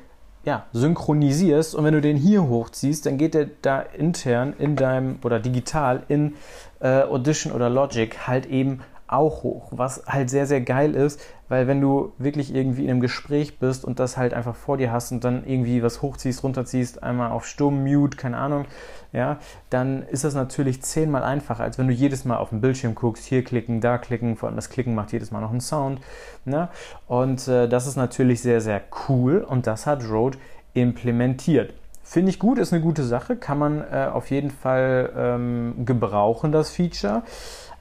ja, 0.44 0.66
synchronisierst 0.72 1.74
und 1.74 1.84
wenn 1.84 1.94
du 1.94 2.00
den 2.00 2.16
hier 2.16 2.46
hochziehst, 2.46 3.06
dann 3.06 3.18
geht 3.18 3.34
der 3.34 3.48
da 3.62 3.80
intern 3.80 4.54
in 4.58 4.76
deinem 4.76 5.18
oder 5.22 5.40
digital 5.40 6.04
in 6.08 6.34
äh, 6.80 7.02
Audition 7.02 7.52
oder 7.52 7.68
Logic 7.68 8.26
halt 8.26 8.46
eben 8.46 8.80
auch 9.08 9.42
hoch, 9.42 9.68
was 9.70 10.04
halt 10.06 10.30
sehr, 10.30 10.46
sehr 10.46 10.60
geil 10.60 10.94
ist, 10.94 11.20
weil 11.48 11.66
wenn 11.66 11.80
du 11.80 12.12
wirklich 12.18 12.54
irgendwie 12.54 12.84
in 12.84 12.90
einem 12.90 13.00
Gespräch 13.00 13.58
bist 13.58 13.84
und 13.84 13.98
das 13.98 14.16
halt 14.16 14.34
einfach 14.34 14.54
vor 14.54 14.76
dir 14.76 14.92
hast 14.92 15.12
und 15.12 15.24
dann 15.24 15.44
irgendwie 15.46 15.82
was 15.82 16.02
hochziehst, 16.02 16.44
runterziehst, 16.44 17.02
einmal 17.02 17.30
auf 17.32 17.46
Stumm, 17.46 17.82
Mute, 17.84 18.16
keine 18.16 18.36
Ahnung, 18.36 18.66
ja, 19.12 19.38
dann 19.70 20.02
ist 20.02 20.24
das 20.24 20.34
natürlich 20.34 20.82
zehnmal 20.82 21.22
einfacher, 21.22 21.64
als 21.64 21.78
wenn 21.78 21.88
du 21.88 21.94
jedes 21.94 22.26
Mal 22.26 22.36
auf 22.36 22.50
den 22.50 22.60
Bildschirm 22.60 22.94
guckst, 22.94 23.24
hier 23.24 23.42
klicken, 23.42 23.80
da 23.80 23.96
klicken, 23.96 24.36
vor 24.36 24.48
allem 24.48 24.56
das 24.56 24.68
Klicken 24.68 24.94
macht 24.94 25.12
jedes 25.12 25.30
Mal 25.30 25.40
noch 25.40 25.50
einen 25.50 25.62
Sound, 25.62 26.00
ne? 26.44 26.68
Und 27.06 27.48
äh, 27.48 27.68
das 27.68 27.86
ist 27.86 27.96
natürlich 27.96 28.42
sehr, 28.42 28.60
sehr 28.60 28.82
cool 29.08 29.38
und 29.38 29.66
das 29.66 29.86
hat 29.86 30.06
Rode 30.08 30.36
implementiert. 30.74 31.72
Finde 32.02 32.30
ich 32.30 32.38
gut, 32.38 32.58
ist 32.58 32.72
eine 32.72 32.80
gute 32.82 33.02
Sache, 33.02 33.36
kann 33.36 33.58
man 33.58 33.80
äh, 33.80 34.08
auf 34.10 34.30
jeden 34.30 34.50
Fall 34.50 35.12
ähm, 35.14 35.84
gebrauchen, 35.84 36.52
das 36.52 36.70
Feature. 36.70 37.22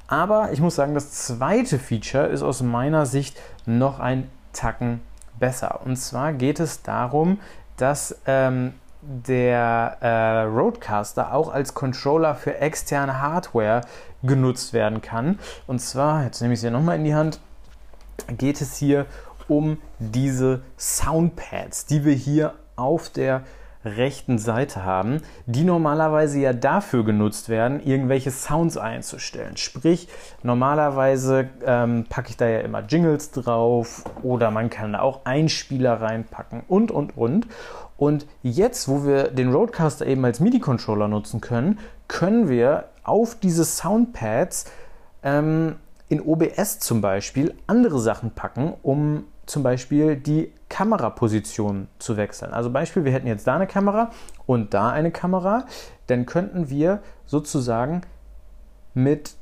Aber 0.08 0.52
ich 0.54 0.62
muss 0.62 0.76
sagen, 0.76 0.94
das 0.94 1.12
zweite 1.12 1.80
Feature 1.80 2.28
ist 2.28 2.42
aus 2.42 2.62
meiner 2.62 3.06
Sicht 3.06 3.38
noch 3.66 4.00
ein 4.00 4.30
Tacken 4.54 5.02
besser. 5.38 5.82
Und 5.84 5.98
zwar 5.98 6.34
geht 6.34 6.60
es 6.60 6.82
darum, 6.82 7.40
dass 7.76 8.18
ähm, 8.26 8.74
der 9.02 9.98
äh, 10.02 10.42
Roadcaster 10.44 11.34
auch 11.34 11.54
als 11.54 11.74
Controller 11.74 12.36
für 12.36 12.58
externe 12.58 13.22
Hardware 13.22 13.82
genutzt 14.24 14.74
werden 14.74 15.02
kann. 15.02 15.40
Und 15.68 15.80
zwar, 15.80 16.24
jetzt 16.24 16.42
nehme 16.42 16.56
ich 16.56 16.62
sie 16.62 16.72
nochmal 16.72 16.96
in 16.96 17.04
die 17.04 17.16
Hand, 17.16 17.40
geht 18.38 18.62
es 18.62 18.78
hier 18.78 19.06
um 19.48 19.78
diese 20.00 20.62
Soundpads, 20.78 21.86
die 21.86 22.04
wir 22.04 22.14
hier 22.14 22.56
auf 22.76 23.10
der 23.10 23.44
rechten 23.96 24.38
Seite 24.38 24.84
haben, 24.84 25.22
die 25.46 25.64
normalerweise 25.64 26.40
ja 26.40 26.54
dafür 26.54 27.06
genutzt 27.06 27.48
werden, 27.48 27.82
irgendwelche 27.86 28.32
Sounds 28.32 28.78
einzustellen. 28.78 29.56
Sprich, 29.58 30.10
normalerweise 30.44 31.50
ähm, 31.66 32.06
packe 32.10 32.30
ich 32.30 32.38
da 32.38 32.48
ja 32.48 32.60
immer 32.60 32.82
Jingles 32.82 33.32
drauf 33.32 34.04
oder 34.24 34.52
man 34.52 34.70
kann 34.70 34.94
da 34.94 35.00
auch 35.00 35.22
Einspieler 35.24 36.02
reinpacken 36.02 36.64
und, 36.68 36.92
und, 36.92 37.16
und. 37.16 37.48
Und 37.98 38.28
jetzt, 38.44 38.88
wo 38.88 39.06
wir 39.06 39.30
den 39.30 39.52
Roadcaster 39.52 40.06
eben 40.06 40.24
als 40.24 40.40
MIDI-Controller 40.40 41.08
nutzen 41.08 41.42
können, 41.42 41.80
können 42.08 42.48
wir 42.48 42.86
auf 43.04 43.36
diese 43.36 43.66
Soundpads 43.66 44.66
ähm, 45.24 45.78
in 46.10 46.22
OBS 46.22 46.80
zum 46.80 47.02
Beispiel 47.02 47.56
andere 47.66 48.00
Sachen 48.00 48.32
packen, 48.32 48.74
um 48.84 49.26
zum 49.48 49.64
Beispiel 49.64 50.16
die 50.16 50.54
Kameraposition 50.70 51.88
zu 51.98 52.18
wechseln. 52.18 52.54
Also 52.54 52.70
Beispiel, 52.70 53.04
wir 53.06 53.12
hätten 53.12 53.28
jetzt 53.28 53.48
da 53.48 53.56
eine 53.56 53.68
Kamera 53.68 54.12
und 54.46 54.74
da 54.74 54.90
eine 54.90 55.12
Kamera, 55.12 55.66
dann 56.08 56.26
könnten 56.26 56.70
wir 56.70 57.02
sozusagen 57.26 58.02
mit 58.94 59.36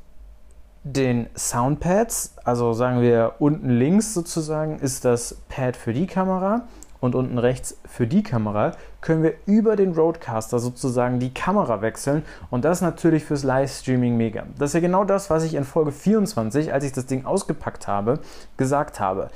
den 0.83 1.27
Soundpads, 1.35 2.35
also 2.43 2.73
sagen 2.73 3.01
wir 3.01 3.33
unten 3.39 3.69
links 3.69 4.13
sozusagen 4.13 4.77
ist 4.77 5.03
das 5.03 5.41
Pad 5.49 5.75
für 5.75 5.93
die 5.93 6.05
Kamera 6.05 6.67
und 6.99 7.15
unten 7.15 7.39
rechts 7.39 7.77
für 7.85 8.05
die 8.05 8.21
Kamera, 8.21 8.71
können 9.01 9.23
wir 9.23 9.33
über 9.47 9.75
den 9.75 9.93
Roadcaster 9.93 10.59
sozusagen 10.59 11.19
die 11.19 11.33
Kamera 11.33 11.81
wechseln 11.81 12.23
und 12.51 12.65
das 12.65 12.81
natürlich 12.81 13.23
fürs 13.23 13.43
Livestreaming 13.43 14.15
mega. 14.15 14.43
Das 14.59 14.71
ist 14.71 14.73
ja 14.75 14.79
genau 14.79 15.05
das, 15.05 15.31
was 15.31 15.43
ich 15.43 15.55
in 15.55 15.63
Folge 15.63 15.91
24, 15.91 16.71
als 16.71 16.83
ich 16.83 16.91
das 16.91 17.07
Ding 17.07 17.25
ausgepackt 17.25 17.87
habe, 17.87 18.19
gesagt 18.57 18.99
habe. 18.99 19.29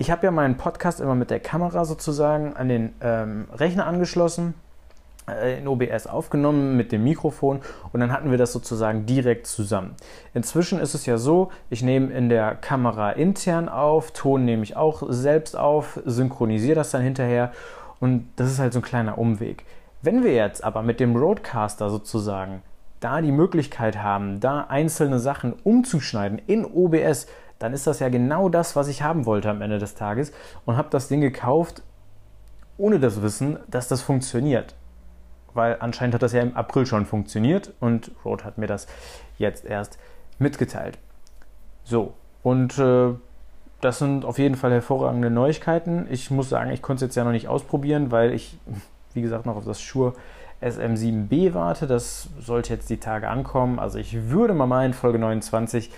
Ich 0.00 0.10
habe 0.10 0.24
ja 0.24 0.30
meinen 0.30 0.56
Podcast 0.56 0.98
immer 1.02 1.14
mit 1.14 1.28
der 1.30 1.40
Kamera 1.40 1.84
sozusagen 1.84 2.56
an 2.56 2.70
den 2.70 2.94
ähm, 3.02 3.48
Rechner 3.52 3.86
angeschlossen 3.86 4.54
äh, 5.28 5.58
in 5.58 5.68
OBS 5.68 6.06
aufgenommen 6.06 6.74
mit 6.74 6.90
dem 6.90 7.04
Mikrofon 7.04 7.60
und 7.92 8.00
dann 8.00 8.10
hatten 8.10 8.30
wir 8.30 8.38
das 8.38 8.50
sozusagen 8.50 9.04
direkt 9.04 9.46
zusammen. 9.46 9.94
Inzwischen 10.32 10.80
ist 10.80 10.94
es 10.94 11.04
ja 11.04 11.18
so, 11.18 11.50
ich 11.68 11.82
nehme 11.82 12.14
in 12.14 12.30
der 12.30 12.54
Kamera 12.54 13.10
intern 13.10 13.68
auf, 13.68 14.12
Ton 14.12 14.46
nehme 14.46 14.62
ich 14.62 14.74
auch 14.74 15.02
selbst 15.10 15.54
auf, 15.54 16.00
synchronisiere 16.06 16.76
das 16.76 16.92
dann 16.92 17.02
hinterher 17.02 17.52
und 18.00 18.26
das 18.36 18.50
ist 18.50 18.58
halt 18.58 18.72
so 18.72 18.78
ein 18.78 18.82
kleiner 18.82 19.18
Umweg. 19.18 19.66
Wenn 20.00 20.24
wir 20.24 20.32
jetzt 20.32 20.64
aber 20.64 20.80
mit 20.80 20.98
dem 20.98 21.14
Roadcaster 21.14 21.90
sozusagen 21.90 22.62
da 23.00 23.20
die 23.20 23.32
Möglichkeit 23.32 24.02
haben, 24.02 24.40
da 24.40 24.66
einzelne 24.70 25.18
Sachen 25.18 25.52
umzuschneiden 25.62 26.40
in 26.46 26.64
OBS, 26.64 27.26
dann 27.60 27.72
ist 27.72 27.86
das 27.86 28.00
ja 28.00 28.08
genau 28.08 28.48
das, 28.48 28.74
was 28.74 28.88
ich 28.88 29.02
haben 29.02 29.24
wollte 29.24 29.48
am 29.48 29.62
Ende 29.62 29.78
des 29.78 29.94
Tages 29.94 30.32
und 30.66 30.76
habe 30.76 30.88
das 30.90 31.06
Ding 31.06 31.20
gekauft, 31.20 31.82
ohne 32.76 32.98
das 32.98 33.22
Wissen, 33.22 33.58
dass 33.68 33.86
das 33.86 34.02
funktioniert 34.02 34.74
weil 35.54 35.76
anscheinend 35.80 36.14
hat 36.14 36.22
das 36.22 36.32
ja 36.32 36.42
im 36.42 36.56
April 36.56 36.86
schon 36.86 37.06
funktioniert 37.06 37.72
und 37.80 38.10
Rode 38.24 38.44
hat 38.44 38.58
mir 38.58 38.66
das 38.66 38.86
jetzt 39.38 39.64
erst 39.64 39.98
mitgeteilt. 40.38 40.98
So, 41.84 42.14
und 42.42 42.78
äh, 42.78 43.14
das 43.80 43.98
sind 43.98 44.24
auf 44.24 44.38
jeden 44.38 44.56
Fall 44.56 44.72
hervorragende 44.72 45.30
Neuigkeiten. 45.30 46.06
Ich 46.10 46.30
muss 46.30 46.48
sagen, 46.48 46.70
ich 46.70 46.82
konnte 46.82 47.04
es 47.04 47.08
jetzt 47.08 47.16
ja 47.16 47.24
noch 47.24 47.32
nicht 47.32 47.48
ausprobieren, 47.48 48.10
weil 48.10 48.32
ich, 48.32 48.58
wie 49.14 49.22
gesagt, 49.22 49.46
noch 49.46 49.56
auf 49.56 49.64
das 49.64 49.80
Shure 49.80 50.14
SM7B 50.62 51.54
warte. 51.54 51.86
Das 51.86 52.28
sollte 52.38 52.72
jetzt 52.74 52.90
die 52.90 52.98
Tage 52.98 53.28
ankommen. 53.28 53.78
Also 53.78 53.98
ich 53.98 54.28
würde 54.28 54.52
mal 54.52 54.66
meinen, 54.66 54.92
Folge 54.92 55.18
29 55.18 55.90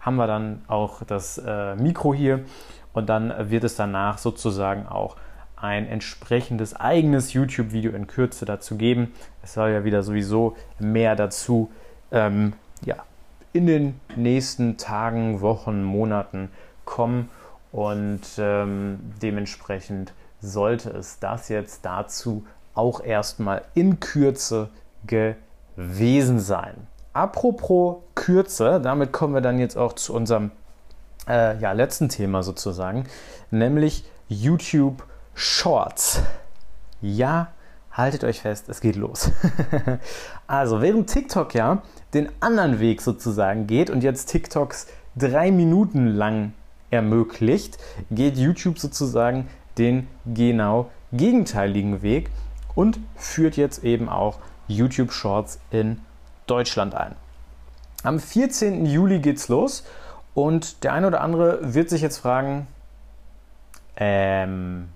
haben 0.00 0.16
wir 0.16 0.26
dann 0.26 0.62
auch 0.66 1.02
das 1.04 1.38
äh, 1.38 1.76
Mikro 1.76 2.14
hier 2.14 2.44
und 2.92 3.08
dann 3.08 3.50
wird 3.50 3.64
es 3.64 3.76
danach 3.76 4.18
sozusagen 4.18 4.86
auch 4.86 5.16
ein 5.56 5.86
entsprechendes 5.86 6.74
eigenes 6.74 7.32
YouTube-Video 7.32 7.92
in 7.92 8.06
Kürze 8.06 8.46
dazu 8.46 8.76
geben. 8.76 9.12
Es 9.42 9.54
soll 9.54 9.70
ja 9.70 9.84
wieder 9.84 10.02
sowieso 10.02 10.56
mehr 10.78 11.16
dazu 11.16 11.70
ähm, 12.10 12.54
ja, 12.84 12.96
in 13.52 13.66
den 13.66 14.00
nächsten 14.16 14.78
Tagen, 14.78 15.40
Wochen, 15.40 15.82
Monaten 15.82 16.50
kommen 16.84 17.28
und 17.72 18.22
ähm, 18.38 18.98
dementsprechend 19.22 20.12
sollte 20.40 20.90
es 20.90 21.18
das 21.18 21.48
jetzt 21.48 21.84
dazu 21.84 22.46
auch 22.74 23.02
erstmal 23.02 23.62
in 23.74 24.00
Kürze 24.00 24.70
gewesen 25.06 26.40
sein. 26.40 26.86
Apropos 27.12 27.96
Kürze, 28.14 28.80
damit 28.80 29.12
kommen 29.12 29.34
wir 29.34 29.40
dann 29.40 29.58
jetzt 29.58 29.76
auch 29.76 29.94
zu 29.94 30.14
unserem 30.14 30.52
äh, 31.28 31.58
ja, 31.58 31.72
letzten 31.72 32.08
Thema 32.08 32.42
sozusagen, 32.42 33.04
nämlich 33.50 34.04
YouTube 34.28 35.04
Shorts. 35.34 36.22
Ja, 37.00 37.48
haltet 37.92 38.24
euch 38.24 38.40
fest, 38.40 38.68
es 38.68 38.80
geht 38.80 38.96
los. 38.96 39.30
also, 40.46 40.80
während 40.80 41.10
TikTok 41.10 41.54
ja 41.54 41.82
den 42.14 42.28
anderen 42.40 42.78
Weg 42.78 43.00
sozusagen 43.02 43.66
geht 43.66 43.90
und 43.90 44.02
jetzt 44.02 44.26
TikToks 44.26 44.86
drei 45.16 45.50
Minuten 45.50 46.06
lang 46.06 46.52
ermöglicht, 46.90 47.78
geht 48.10 48.36
YouTube 48.36 48.78
sozusagen 48.78 49.48
den 49.78 50.06
genau 50.26 50.90
gegenteiligen 51.12 52.02
Weg 52.02 52.30
und 52.74 53.00
führt 53.16 53.56
jetzt 53.56 53.82
eben 53.82 54.08
auch 54.08 54.38
YouTube 54.68 55.12
Shorts 55.12 55.58
in 55.70 56.00
Deutschland 56.50 56.94
ein. 56.94 57.14
Am 58.02 58.18
14. 58.18 58.86
Juli 58.86 59.20
geht's 59.20 59.48
los 59.48 59.84
und 60.34 60.84
der 60.84 60.92
eine 60.92 61.06
oder 61.06 61.20
andere 61.20 61.74
wird 61.74 61.90
sich 61.90 62.02
jetzt 62.02 62.18
fragen, 62.18 62.66
ähm, 63.96 64.88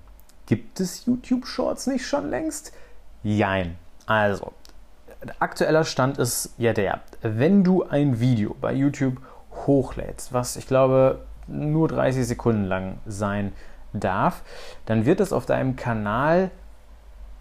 Gibt 0.46 0.78
es 0.80 1.06
YouTube 1.06 1.46
Shorts 1.46 1.86
nicht 1.86 2.06
schon 2.06 2.28
längst? 2.28 2.72
Jein. 3.22 3.78
Also, 4.04 4.52
aktueller 5.38 5.84
Stand 5.84 6.18
ist 6.18 6.52
ja 6.58 6.74
der, 6.74 7.00
wenn 7.22 7.64
du 7.64 7.84
ein 7.84 8.20
Video 8.20 8.54
bei 8.60 8.74
YouTube 8.74 9.16
hochlädst, 9.66 10.34
was 10.34 10.56
ich 10.56 10.66
glaube 10.66 11.24
nur 11.46 11.88
30 11.88 12.26
Sekunden 12.26 12.64
lang 12.64 12.98
sein 13.06 13.54
darf, 13.94 14.42
dann 14.84 15.06
wird 15.06 15.20
es 15.20 15.32
auf 15.32 15.46
deinem 15.46 15.76
Kanal 15.76 16.50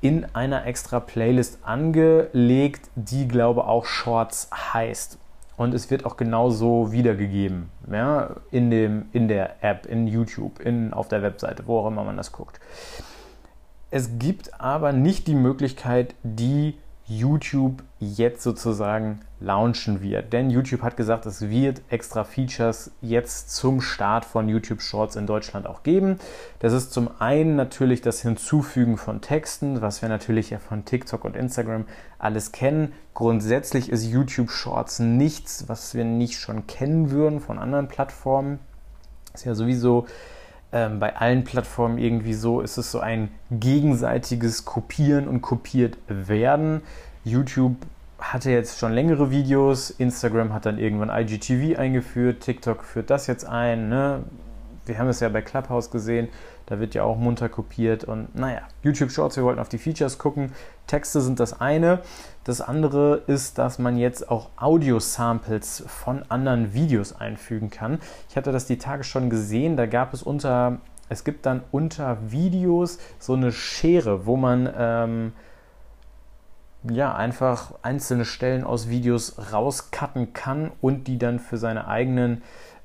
in 0.03 0.25
einer 0.33 0.65
extra 0.67 0.99
Playlist 0.99 1.59
angelegt, 1.63 2.89
die 2.95 3.25
glaube 3.25 3.63
auch 3.63 3.85
Shorts 3.85 4.49
heißt 4.53 5.17
und 5.55 5.73
es 5.73 5.89
wird 5.89 6.05
auch 6.05 6.17
genauso 6.17 6.91
wiedergegeben 6.91 7.69
ja, 7.89 8.35
in, 8.51 8.69
dem, 8.69 9.05
in 9.13 9.29
der 9.29 9.63
App, 9.63 9.85
in 9.85 10.05
YouTube, 10.07 10.59
in, 10.59 10.91
auf 10.91 11.07
der 11.07 11.21
Webseite, 11.21 11.67
wo 11.67 11.79
auch 11.79 11.87
immer 11.87 12.03
man 12.03 12.17
das 12.17 12.33
guckt. 12.33 12.59
Es 13.91 14.19
gibt 14.19 14.59
aber 14.59 14.91
nicht 14.91 15.25
die 15.25 15.35
Möglichkeit, 15.35 16.15
die 16.23 16.77
YouTube 17.05 17.83
jetzt 17.99 18.43
sozusagen 18.43 19.19
launchen 19.41 20.01
wird. 20.01 20.31
Denn 20.31 20.49
YouTube 20.49 20.81
hat 20.81 20.95
gesagt, 20.95 21.25
es 21.25 21.49
wird 21.49 21.81
extra 21.89 22.23
Features 22.23 22.91
jetzt 23.01 23.53
zum 23.53 23.81
Start 23.81 24.23
von 24.23 24.47
YouTube 24.47 24.81
Shorts 24.81 25.17
in 25.17 25.27
Deutschland 25.27 25.67
auch 25.67 25.83
geben. 25.83 26.17
Das 26.59 26.71
ist 26.71 26.93
zum 26.93 27.09
einen 27.19 27.57
natürlich 27.57 28.01
das 28.01 28.21
Hinzufügen 28.21 28.97
von 28.97 29.19
Texten, 29.19 29.81
was 29.81 30.01
wir 30.01 30.07
natürlich 30.07 30.49
ja 30.49 30.59
von 30.59 30.85
TikTok 30.85 31.25
und 31.25 31.35
Instagram 31.35 31.85
alles 32.19 32.53
kennen. 32.53 32.93
Grundsätzlich 33.13 33.89
ist 33.89 34.05
YouTube 34.05 34.49
Shorts 34.49 34.99
nichts, 34.99 35.65
was 35.67 35.93
wir 35.93 36.05
nicht 36.05 36.39
schon 36.39 36.67
kennen 36.67 37.11
würden 37.11 37.41
von 37.41 37.59
anderen 37.59 37.89
Plattformen. 37.89 38.59
Ist 39.33 39.45
ja 39.45 39.55
sowieso 39.55 40.05
ähm, 40.73 40.99
bei 40.99 41.15
allen 41.15 41.43
Plattformen 41.43 41.97
irgendwie 41.99 42.33
so, 42.33 42.59
ist 42.59 42.77
es 42.77 42.91
so 42.91 42.99
ein 42.99 43.29
gegenseitiges 43.51 44.65
Kopieren 44.65 45.27
und 45.27 45.41
kopiert 45.41 45.97
werden. 46.07 46.81
YouTube 47.23 47.75
hatte 48.19 48.49
jetzt 48.51 48.79
schon 48.79 48.91
längere 48.91 49.31
Videos, 49.31 49.91
Instagram 49.91 50.53
hat 50.53 50.65
dann 50.65 50.79
irgendwann 50.79 51.09
IGTV 51.09 51.77
eingeführt, 51.77 52.41
TikTok 52.41 52.83
führt 52.83 53.09
das 53.09 53.27
jetzt 53.27 53.45
ein. 53.45 53.89
Ne? 53.89 54.23
Wir 54.85 54.97
haben 54.97 55.07
es 55.07 55.19
ja 55.19 55.29
bei 55.29 55.41
Clubhouse 55.41 55.91
gesehen, 55.91 56.29
da 56.65 56.79
wird 56.79 56.95
ja 56.95 57.03
auch 57.03 57.17
munter 57.17 57.49
kopiert 57.49 58.03
und 58.03 58.35
naja, 58.35 58.61
YouTube 58.83 59.11
Shorts, 59.11 59.35
wir 59.35 59.43
wollten 59.43 59.59
auf 59.59 59.69
die 59.69 59.77
Features 59.77 60.17
gucken. 60.17 60.51
Texte 60.87 61.21
sind 61.21 61.39
das 61.39 61.59
eine. 61.59 61.99
Das 62.43 62.61
andere 62.61 63.23
ist, 63.27 63.57
dass 63.57 63.79
man 63.79 63.97
jetzt 63.97 64.29
auch 64.29 64.49
Audio-Samples 64.57 65.83
von 65.87 66.23
anderen 66.29 66.73
Videos 66.73 67.13
einfügen 67.13 67.69
kann. 67.69 67.99
Ich 68.29 68.37
hatte 68.37 68.51
das 68.51 68.65
die 68.65 68.77
Tage 68.77 69.03
schon 69.03 69.29
gesehen, 69.29 69.77
da 69.77 69.85
gab 69.85 70.13
es 70.13 70.23
unter, 70.23 70.79
es 71.09 71.23
gibt 71.23 71.45
dann 71.45 71.61
unter 71.71 72.17
Videos 72.31 72.97
so 73.19 73.33
eine 73.33 73.51
Schere, 73.51 74.25
wo 74.25 74.37
man 74.37 74.69
ähm, 74.77 75.33
ja 76.89 77.15
einfach 77.15 77.73
einzelne 77.81 78.25
Stellen 78.25 78.63
aus 78.63 78.89
Videos 78.89 79.53
rauscutten 79.53 80.33
kann 80.33 80.71
und 80.81 81.07
die 81.07 81.17
dann 81.17 81.39
für 81.39 81.57
seine 81.57 81.87
eigenen 81.87 82.41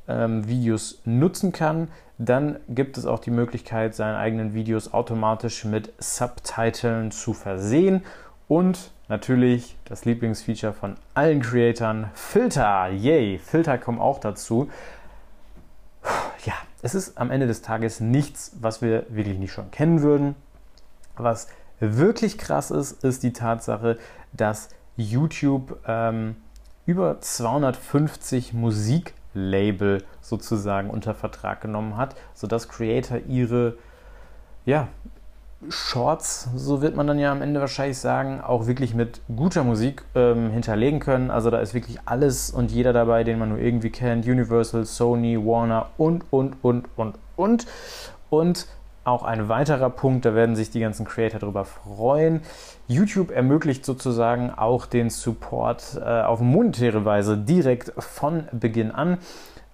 ähm, 0.06 0.46
Videos 0.48 1.00
nutzen 1.04 1.52
kann. 1.52 1.88
Dann 2.18 2.58
gibt 2.68 2.98
es 2.98 3.06
auch 3.06 3.20
die 3.20 3.30
Möglichkeit, 3.30 3.94
seine 3.94 4.18
eigenen 4.18 4.52
Videos 4.52 4.92
automatisch 4.92 5.64
mit 5.64 5.92
Subtiteln 5.98 7.12
zu 7.12 7.32
versehen 7.32 8.04
und 8.48 8.90
natürlich 9.06 9.76
das 9.84 10.04
Lieblingsfeature 10.04 10.72
von 10.72 10.96
allen 11.14 11.40
Creatoren, 11.40 12.10
Filter. 12.14 12.88
Yay, 12.88 13.38
Filter 13.38 13.78
kommen 13.78 14.00
auch 14.00 14.18
dazu. 14.18 14.68
Ja, 16.44 16.54
es 16.82 16.94
ist 16.94 17.18
am 17.18 17.30
Ende 17.30 17.46
des 17.46 17.62
Tages 17.62 18.00
nichts, 18.00 18.56
was 18.60 18.82
wir 18.82 19.06
wirklich 19.10 19.38
nicht 19.38 19.52
schon 19.52 19.70
kennen 19.70 20.02
würden. 20.02 20.34
Was 21.16 21.48
wirklich 21.78 22.36
krass 22.36 22.70
ist, 22.72 23.04
ist 23.04 23.22
die 23.22 23.32
Tatsache, 23.32 23.98
dass 24.32 24.70
YouTube 24.96 25.78
ähm, 25.86 26.36
über 26.86 27.20
250 27.20 28.54
Musiklabel 29.34 30.04
sozusagen 30.20 30.90
unter 30.90 31.14
Vertrag 31.14 31.60
genommen 31.60 31.96
hat, 31.96 32.14
sodass 32.34 32.68
Creator 32.68 33.18
ihre 33.28 33.74
ja, 34.64 34.88
Shorts, 35.68 36.48
so 36.54 36.82
wird 36.82 36.94
man 36.94 37.08
dann 37.08 37.18
ja 37.18 37.32
am 37.32 37.42
Ende 37.42 37.58
wahrscheinlich 37.58 37.98
sagen, 37.98 38.40
auch 38.40 38.68
wirklich 38.68 38.94
mit 38.94 39.20
guter 39.34 39.64
Musik 39.64 40.04
ähm, 40.14 40.50
hinterlegen 40.50 41.00
können. 41.00 41.30
Also 41.32 41.50
da 41.50 41.58
ist 41.58 41.74
wirklich 41.74 41.98
alles 42.04 42.50
und 42.50 42.70
jeder 42.70 42.92
dabei, 42.92 43.24
den 43.24 43.40
man 43.40 43.48
nur 43.48 43.58
irgendwie 43.58 43.90
kennt. 43.90 44.26
Universal, 44.26 44.84
Sony, 44.84 45.36
Warner 45.36 45.90
und, 45.96 46.24
und, 46.30 46.56
und, 46.62 46.84
und, 46.96 47.16
und. 47.36 47.66
Und 48.30 48.66
auch 49.04 49.22
ein 49.22 49.48
weiterer 49.48 49.90
Punkt, 49.90 50.24
da 50.24 50.34
werden 50.34 50.56
sich 50.56 50.70
die 50.70 50.80
ganzen 50.80 51.06
Creator 51.06 51.40
darüber 51.40 51.64
freuen. 51.64 52.42
YouTube 52.86 53.30
ermöglicht 53.30 53.84
sozusagen 53.84 54.50
auch 54.50 54.86
den 54.86 55.10
Support 55.10 56.00
äh, 56.00 56.22
auf 56.22 56.40
monetäre 56.40 57.04
Weise 57.04 57.36
direkt 57.36 57.92
von 57.98 58.48
Beginn 58.52 58.90
an. 58.90 59.18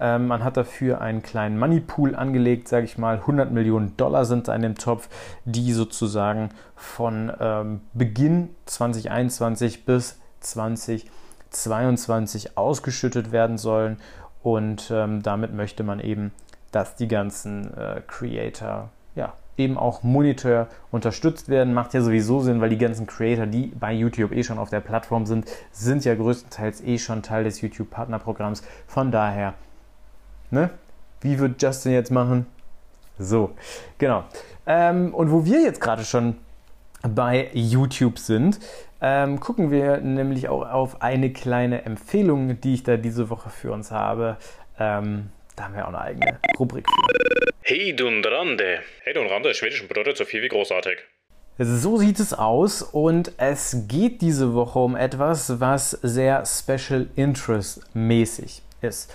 Ähm, 0.01 0.27
man 0.27 0.43
hat 0.43 0.57
dafür 0.57 1.01
einen 1.01 1.23
kleinen 1.23 1.57
Moneypool 1.59 2.15
angelegt, 2.15 2.69
sage 2.69 2.85
ich 2.85 2.97
mal. 2.99 3.17
100 3.17 3.51
Millionen 3.53 3.97
Dollar 3.97 4.25
sind 4.25 4.49
da 4.49 4.55
in 4.55 4.63
dem 4.63 4.77
Topf, 4.77 5.09
die 5.45 5.73
sozusagen 5.73 6.51
von 6.75 7.33
ähm, 7.41 7.81
Beginn 7.93 8.51
2021 8.67 9.85
bis 9.85 10.21
2022 10.41 12.57
ausgeschüttet 12.59 13.33
werden 13.33 13.59
sollen. 13.59 13.99
Und 14.43 14.91
ähm, 14.93 15.23
damit 15.23 15.55
möchte 15.55 15.85
man 15.85 16.01
eben, 16.01 16.33
dass 16.73 16.97
die 16.97 17.09
ganzen 17.09 17.73
äh, 17.75 18.03
Creator 18.07 18.91
ja, 19.15 19.35
eben 19.57 19.79
auch 19.79 20.03
Monitor 20.03 20.69
unterstützt 20.91 21.49
werden. 21.49 21.75
Macht 21.75 21.95
ja 21.95 22.01
sowieso 22.01 22.41
Sinn, 22.41 22.61
weil 22.61 22.71
die 22.71 22.79
ganzen 22.79 23.07
Creator, 23.07 23.47
die 23.47 23.67
bei 23.67 23.93
YouTube 23.93 24.33
eh 24.33 24.43
schon 24.43 24.59
auf 24.59 24.71
der 24.71 24.81
Plattform 24.81 25.27
sind, 25.27 25.47
sind 25.73 26.05
ja 26.05 26.15
größtenteils 26.15 26.83
eh 26.83 26.99
schon 26.99 27.23
Teil 27.23 27.45
des 27.45 27.61
YouTube-Partnerprogramms. 27.61 28.63
Von 28.87 29.11
daher 29.11 29.55
Ne? 30.55 30.71
Wie 31.21 31.39
wird 31.41 31.61
Justin 31.61 31.93
jetzt 31.93 32.13
machen? 32.13 32.47
So, 33.19 33.51
genau. 33.99 34.25
Ähm, 34.67 35.13
und 35.13 35.33
wo 35.33 35.45
wir 35.45 35.63
jetzt 35.63 35.81
gerade 35.81 36.05
schon 36.05 36.37
bei 37.03 37.51
YouTube 37.53 38.19
sind, 38.19 38.61
ähm, 39.01 39.41
gucken 39.41 39.73
wir 39.73 39.99
nämlich 39.99 40.49
auch 40.49 40.71
auf 40.71 41.03
eine 41.03 41.33
kleine 41.33 41.85
Empfehlung, 41.85 42.61
die 42.61 42.75
ich 42.75 42.83
da 42.85 42.97
diese 42.97 43.31
Woche 43.31 43.51
für 43.51 43.73
uns 43.73 43.91
habe. 43.91 44.37
Ähm, 44.79 45.31
da 45.57 45.65
haben 45.65 45.75
wir 45.75 45.85
auch 45.85 45.89
eine 45.89 46.01
eigene 46.01 46.39
Rubrik 46.59 46.87
für. 46.89 47.34
Hey 47.67 47.97
Dunrande. 47.97 48.81
Hey 49.05 49.15
Dunrande, 49.15 49.55
schwedischen 49.55 49.89
bedeutet 49.89 50.19
so 50.19 50.27
viel 50.27 50.43
wie 50.43 50.49
großartig. 50.49 50.99
So 51.57 51.97
sieht 51.97 52.21
es 52.21 52.35
aus 52.35 52.83
und 52.83 53.33
es 53.39 53.87
geht 53.89 54.21
diese 54.21 54.53
Woche 54.53 54.81
um 54.81 54.97
etwas, 54.97 55.61
was 55.61 55.93
sehr 56.03 56.45
Special 56.45 57.07
Interest 57.17 57.81
mäßig 57.95 58.61
ist. 58.83 59.11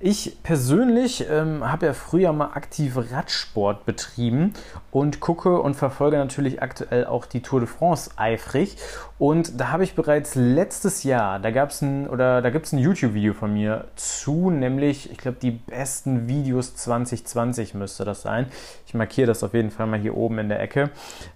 Ich 0.00 0.44
persönlich 0.44 1.26
ähm, 1.28 1.68
habe 1.68 1.86
ja 1.86 1.92
früher 1.92 2.32
mal 2.32 2.52
aktiv 2.52 2.96
Radsport 2.96 3.84
betrieben 3.84 4.52
und 4.92 5.18
gucke 5.18 5.60
und 5.60 5.74
verfolge 5.74 6.16
natürlich 6.18 6.62
aktuell 6.62 7.04
auch 7.06 7.26
die 7.26 7.42
Tour 7.42 7.58
de 7.58 7.68
France 7.68 8.12
eifrig. 8.14 8.76
Und 9.18 9.60
da 9.60 9.72
habe 9.72 9.82
ich 9.82 9.96
bereits 9.96 10.36
letztes 10.36 11.02
Jahr, 11.02 11.40
da 11.40 11.50
gab 11.50 11.70
es 11.70 11.82
ein 11.82 12.08
oder 12.08 12.42
da 12.42 12.50
gibt 12.50 12.66
es 12.66 12.72
ein 12.72 12.78
YouTube-Video 12.78 13.34
von 13.34 13.52
mir 13.52 13.86
zu, 13.96 14.50
nämlich, 14.50 15.10
ich 15.10 15.18
glaube, 15.18 15.38
die 15.42 15.50
besten 15.50 16.28
Videos 16.28 16.76
2020 16.76 17.74
müsste 17.74 18.04
das 18.04 18.22
sein. 18.22 18.46
Ich 18.86 18.94
markiere 18.94 19.26
das 19.26 19.42
auf 19.42 19.52
jeden 19.52 19.72
Fall 19.72 19.88
mal 19.88 19.98
hier 19.98 20.16
oben 20.16 20.38
in 20.38 20.48
der 20.48 20.60
Ecke. 20.60 20.90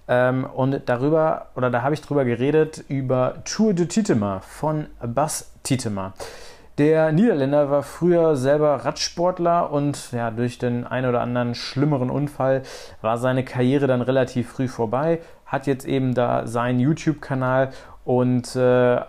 Ähm, 0.06 0.44
und 0.44 0.82
darüber, 0.86 1.48
oder 1.56 1.68
da 1.68 1.82
habe 1.82 1.94
ich 1.94 2.00
drüber 2.00 2.24
geredet, 2.24 2.84
über 2.86 3.42
Tour 3.44 3.74
de 3.74 3.86
Titema 3.86 4.38
von 4.38 4.86
Bas 5.00 5.50
Titema. 5.64 6.14
Der 6.78 7.12
Niederländer 7.12 7.70
war 7.70 7.82
früher 7.82 8.34
selber 8.34 8.76
Radsportler 8.76 9.70
und 9.70 10.10
ja, 10.12 10.30
durch 10.30 10.58
den 10.58 10.86
ein 10.86 11.04
oder 11.04 11.20
anderen 11.20 11.54
schlimmeren 11.54 12.08
Unfall 12.08 12.62
war 13.02 13.18
seine 13.18 13.44
Karriere 13.44 13.86
dann 13.86 14.00
relativ 14.00 14.50
früh 14.52 14.68
vorbei. 14.68 15.20
Hat 15.44 15.66
jetzt 15.66 15.84
eben 15.84 16.14
da 16.14 16.46
seinen 16.46 16.80
YouTube-Kanal 16.80 17.72
und 18.04 18.56
äh, 18.56 19.00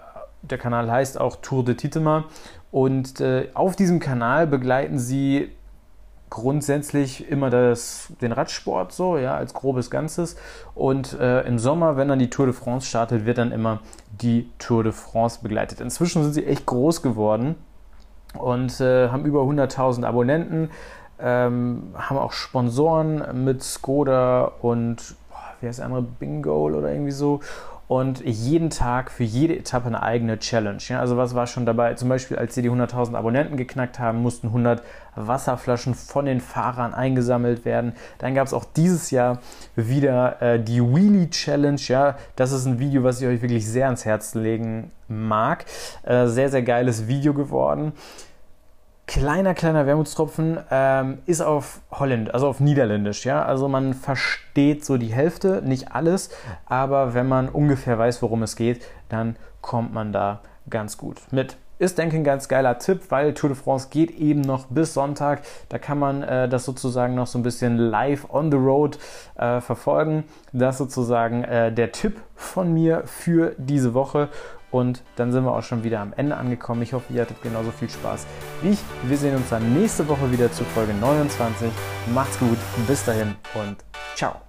der 0.41 0.57
Kanal 0.57 0.91
heißt 0.91 1.19
auch 1.19 1.37
Tour 1.37 1.63
de 1.63 1.75
Titema. 1.75 2.25
Und 2.69 3.21
äh, 3.21 3.47
auf 3.53 3.77
diesem 3.77 3.99
Kanal 3.99 4.45
begleiten 4.45 4.99
sie 4.99 5.51
grundsätzlich 6.33 7.29
immer 7.29 7.51
das, 7.51 8.07
den 8.19 8.31
Radsport 8.31 8.91
so, 8.91 9.19
ja, 9.19 9.35
als 9.35 9.53
grobes 9.53 9.91
Ganzes. 9.91 10.35
Und 10.73 11.13
äh, 11.19 11.41
im 11.41 11.59
Sommer, 11.59 11.95
wenn 11.95 12.07
dann 12.07 12.17
die 12.17 12.31
Tour 12.31 12.47
de 12.47 12.55
France 12.55 12.87
startet, 12.87 13.27
wird 13.27 13.37
dann 13.37 13.51
immer 13.51 13.81
die 14.19 14.49
Tour 14.57 14.83
de 14.83 14.93
France 14.93 15.41
begleitet. 15.43 15.79
Inzwischen 15.79 16.23
sind 16.23 16.33
sie 16.33 16.47
echt 16.47 16.65
groß 16.65 17.03
geworden 17.03 17.53
und 18.39 18.81
äh, 18.81 19.09
haben 19.09 19.25
über 19.25 19.41
100.000 19.41 20.05
Abonnenten, 20.05 20.71
ähm, 21.19 21.93
haben 21.93 22.17
auch 22.17 22.31
Sponsoren 22.31 23.45
mit 23.45 23.61
Skoda 23.61 24.53
und 24.59 25.15
boah, 25.29 25.53
wie 25.61 25.67
heißt 25.67 25.79
der 25.79 25.85
andere, 25.85 26.01
Bingo 26.01 26.65
oder 26.65 26.91
irgendwie 26.91 27.11
so 27.11 27.41
und 27.87 28.21
jeden 28.25 28.69
Tag 28.69 29.11
für 29.11 29.23
jede 29.23 29.57
Etappe 29.57 29.87
eine 29.87 30.01
eigene 30.01 30.39
Challenge. 30.39 30.81
Ja, 30.87 30.99
also 30.99 31.17
was 31.17 31.35
war 31.35 31.47
schon 31.47 31.65
dabei? 31.65 31.93
Zum 31.95 32.09
Beispiel, 32.09 32.37
als 32.37 32.55
sie 32.55 32.61
die 32.61 32.69
100.000 32.69 33.15
Abonnenten 33.15 33.57
geknackt 33.57 33.99
haben, 33.99 34.21
mussten 34.21 34.47
100 34.47 34.81
Wasserflaschen 35.15 35.93
von 35.93 36.25
den 36.25 36.41
Fahrern 36.41 36.93
eingesammelt 36.93 37.65
werden. 37.65 37.93
Dann 38.19 38.35
gab 38.35 38.47
es 38.47 38.53
auch 38.53 38.65
dieses 38.65 39.11
Jahr 39.11 39.39
wieder 39.75 40.41
äh, 40.41 40.59
die 40.59 40.81
Wheelie 40.81 41.29
Challenge. 41.29 41.79
Ja, 41.87 42.17
das 42.35 42.51
ist 42.51 42.65
ein 42.65 42.79
Video, 42.79 43.03
was 43.03 43.21
ich 43.21 43.27
euch 43.27 43.41
wirklich 43.41 43.67
sehr 43.67 43.85
ans 43.85 44.05
Herz 44.05 44.33
legen 44.33 44.91
mag. 45.07 45.65
Äh, 46.03 46.27
sehr, 46.27 46.49
sehr 46.49 46.63
geiles 46.63 47.07
Video 47.07 47.33
geworden 47.33 47.93
kleiner, 49.07 49.53
kleiner 49.53 49.85
Wermutstropfen 49.85 50.59
ähm, 50.71 51.19
ist 51.25 51.41
auf 51.41 51.81
Holland, 51.91 52.33
also 52.33 52.47
auf 52.47 52.59
Niederländisch, 52.59 53.25
ja. 53.25 53.43
Also 53.43 53.67
man 53.67 53.93
versteht 53.93 54.85
so 54.85 54.97
die 54.97 55.13
Hälfte, 55.13 55.61
nicht 55.63 55.91
alles, 55.91 56.29
aber 56.65 57.13
wenn 57.13 57.27
man 57.27 57.49
ungefähr 57.49 57.97
weiß, 57.97 58.21
worum 58.21 58.43
es 58.43 58.55
geht, 58.55 58.85
dann 59.09 59.35
kommt 59.61 59.93
man 59.93 60.13
da 60.13 60.41
ganz 60.69 60.97
gut 60.97 61.21
mit. 61.31 61.57
Ist, 61.79 61.97
denke 61.97 62.15
ich, 62.15 62.21
ein 62.21 62.23
ganz 62.23 62.47
geiler 62.47 62.77
Tipp, 62.77 63.01
weil 63.09 63.33
Tour 63.33 63.49
de 63.49 63.57
France 63.57 63.89
geht 63.89 64.11
eben 64.11 64.41
noch 64.41 64.67
bis 64.67 64.93
Sonntag. 64.93 65.41
Da 65.69 65.79
kann 65.79 65.99
man 65.99 66.21
äh, 66.21 66.47
das 66.47 66.65
sozusagen 66.65 67.15
noch 67.15 67.27
so 67.27 67.39
ein 67.39 67.43
bisschen 67.43 67.77
live 67.77 68.27
on 68.31 68.51
the 68.51 68.57
road 68.57 68.99
äh, 69.35 69.59
verfolgen. 69.59 70.23
Das 70.53 70.75
ist 70.75 70.77
sozusagen 70.77 71.43
äh, 71.43 71.73
der 71.73 71.91
Tipp 71.91 72.21
von 72.35 72.71
mir 72.73 73.03
für 73.05 73.55
diese 73.57 73.93
Woche. 73.93 74.29
Und 74.73 75.03
dann 75.17 75.31
sind 75.31 75.45
wir 75.45 75.55
auch 75.55 75.61
schon 75.61 75.83
wieder 75.83 75.99
am 75.99 76.13
Ende 76.13 76.35
angekommen. 76.35 76.81
Ich 76.81 76.93
hoffe, 76.93 77.13
ihr 77.13 77.21
hattet 77.21 77.41
genauso 77.43 77.69
viel 77.69 77.91
Spaß 77.91 78.25
wie 78.63 78.71
ich. 78.71 78.79
Wir 79.03 79.17
sehen 79.17 79.35
uns 79.35 79.49
dann 79.49 79.71
nächste 79.79 80.07
Woche 80.09 80.31
wieder 80.31 80.51
zu 80.51 80.63
Folge 80.65 80.95
29. 80.95 81.71
Macht's 82.11 82.39
gut, 82.39 82.57
bis 82.87 83.05
dahin 83.05 83.35
und 83.53 83.77
ciao. 84.15 84.42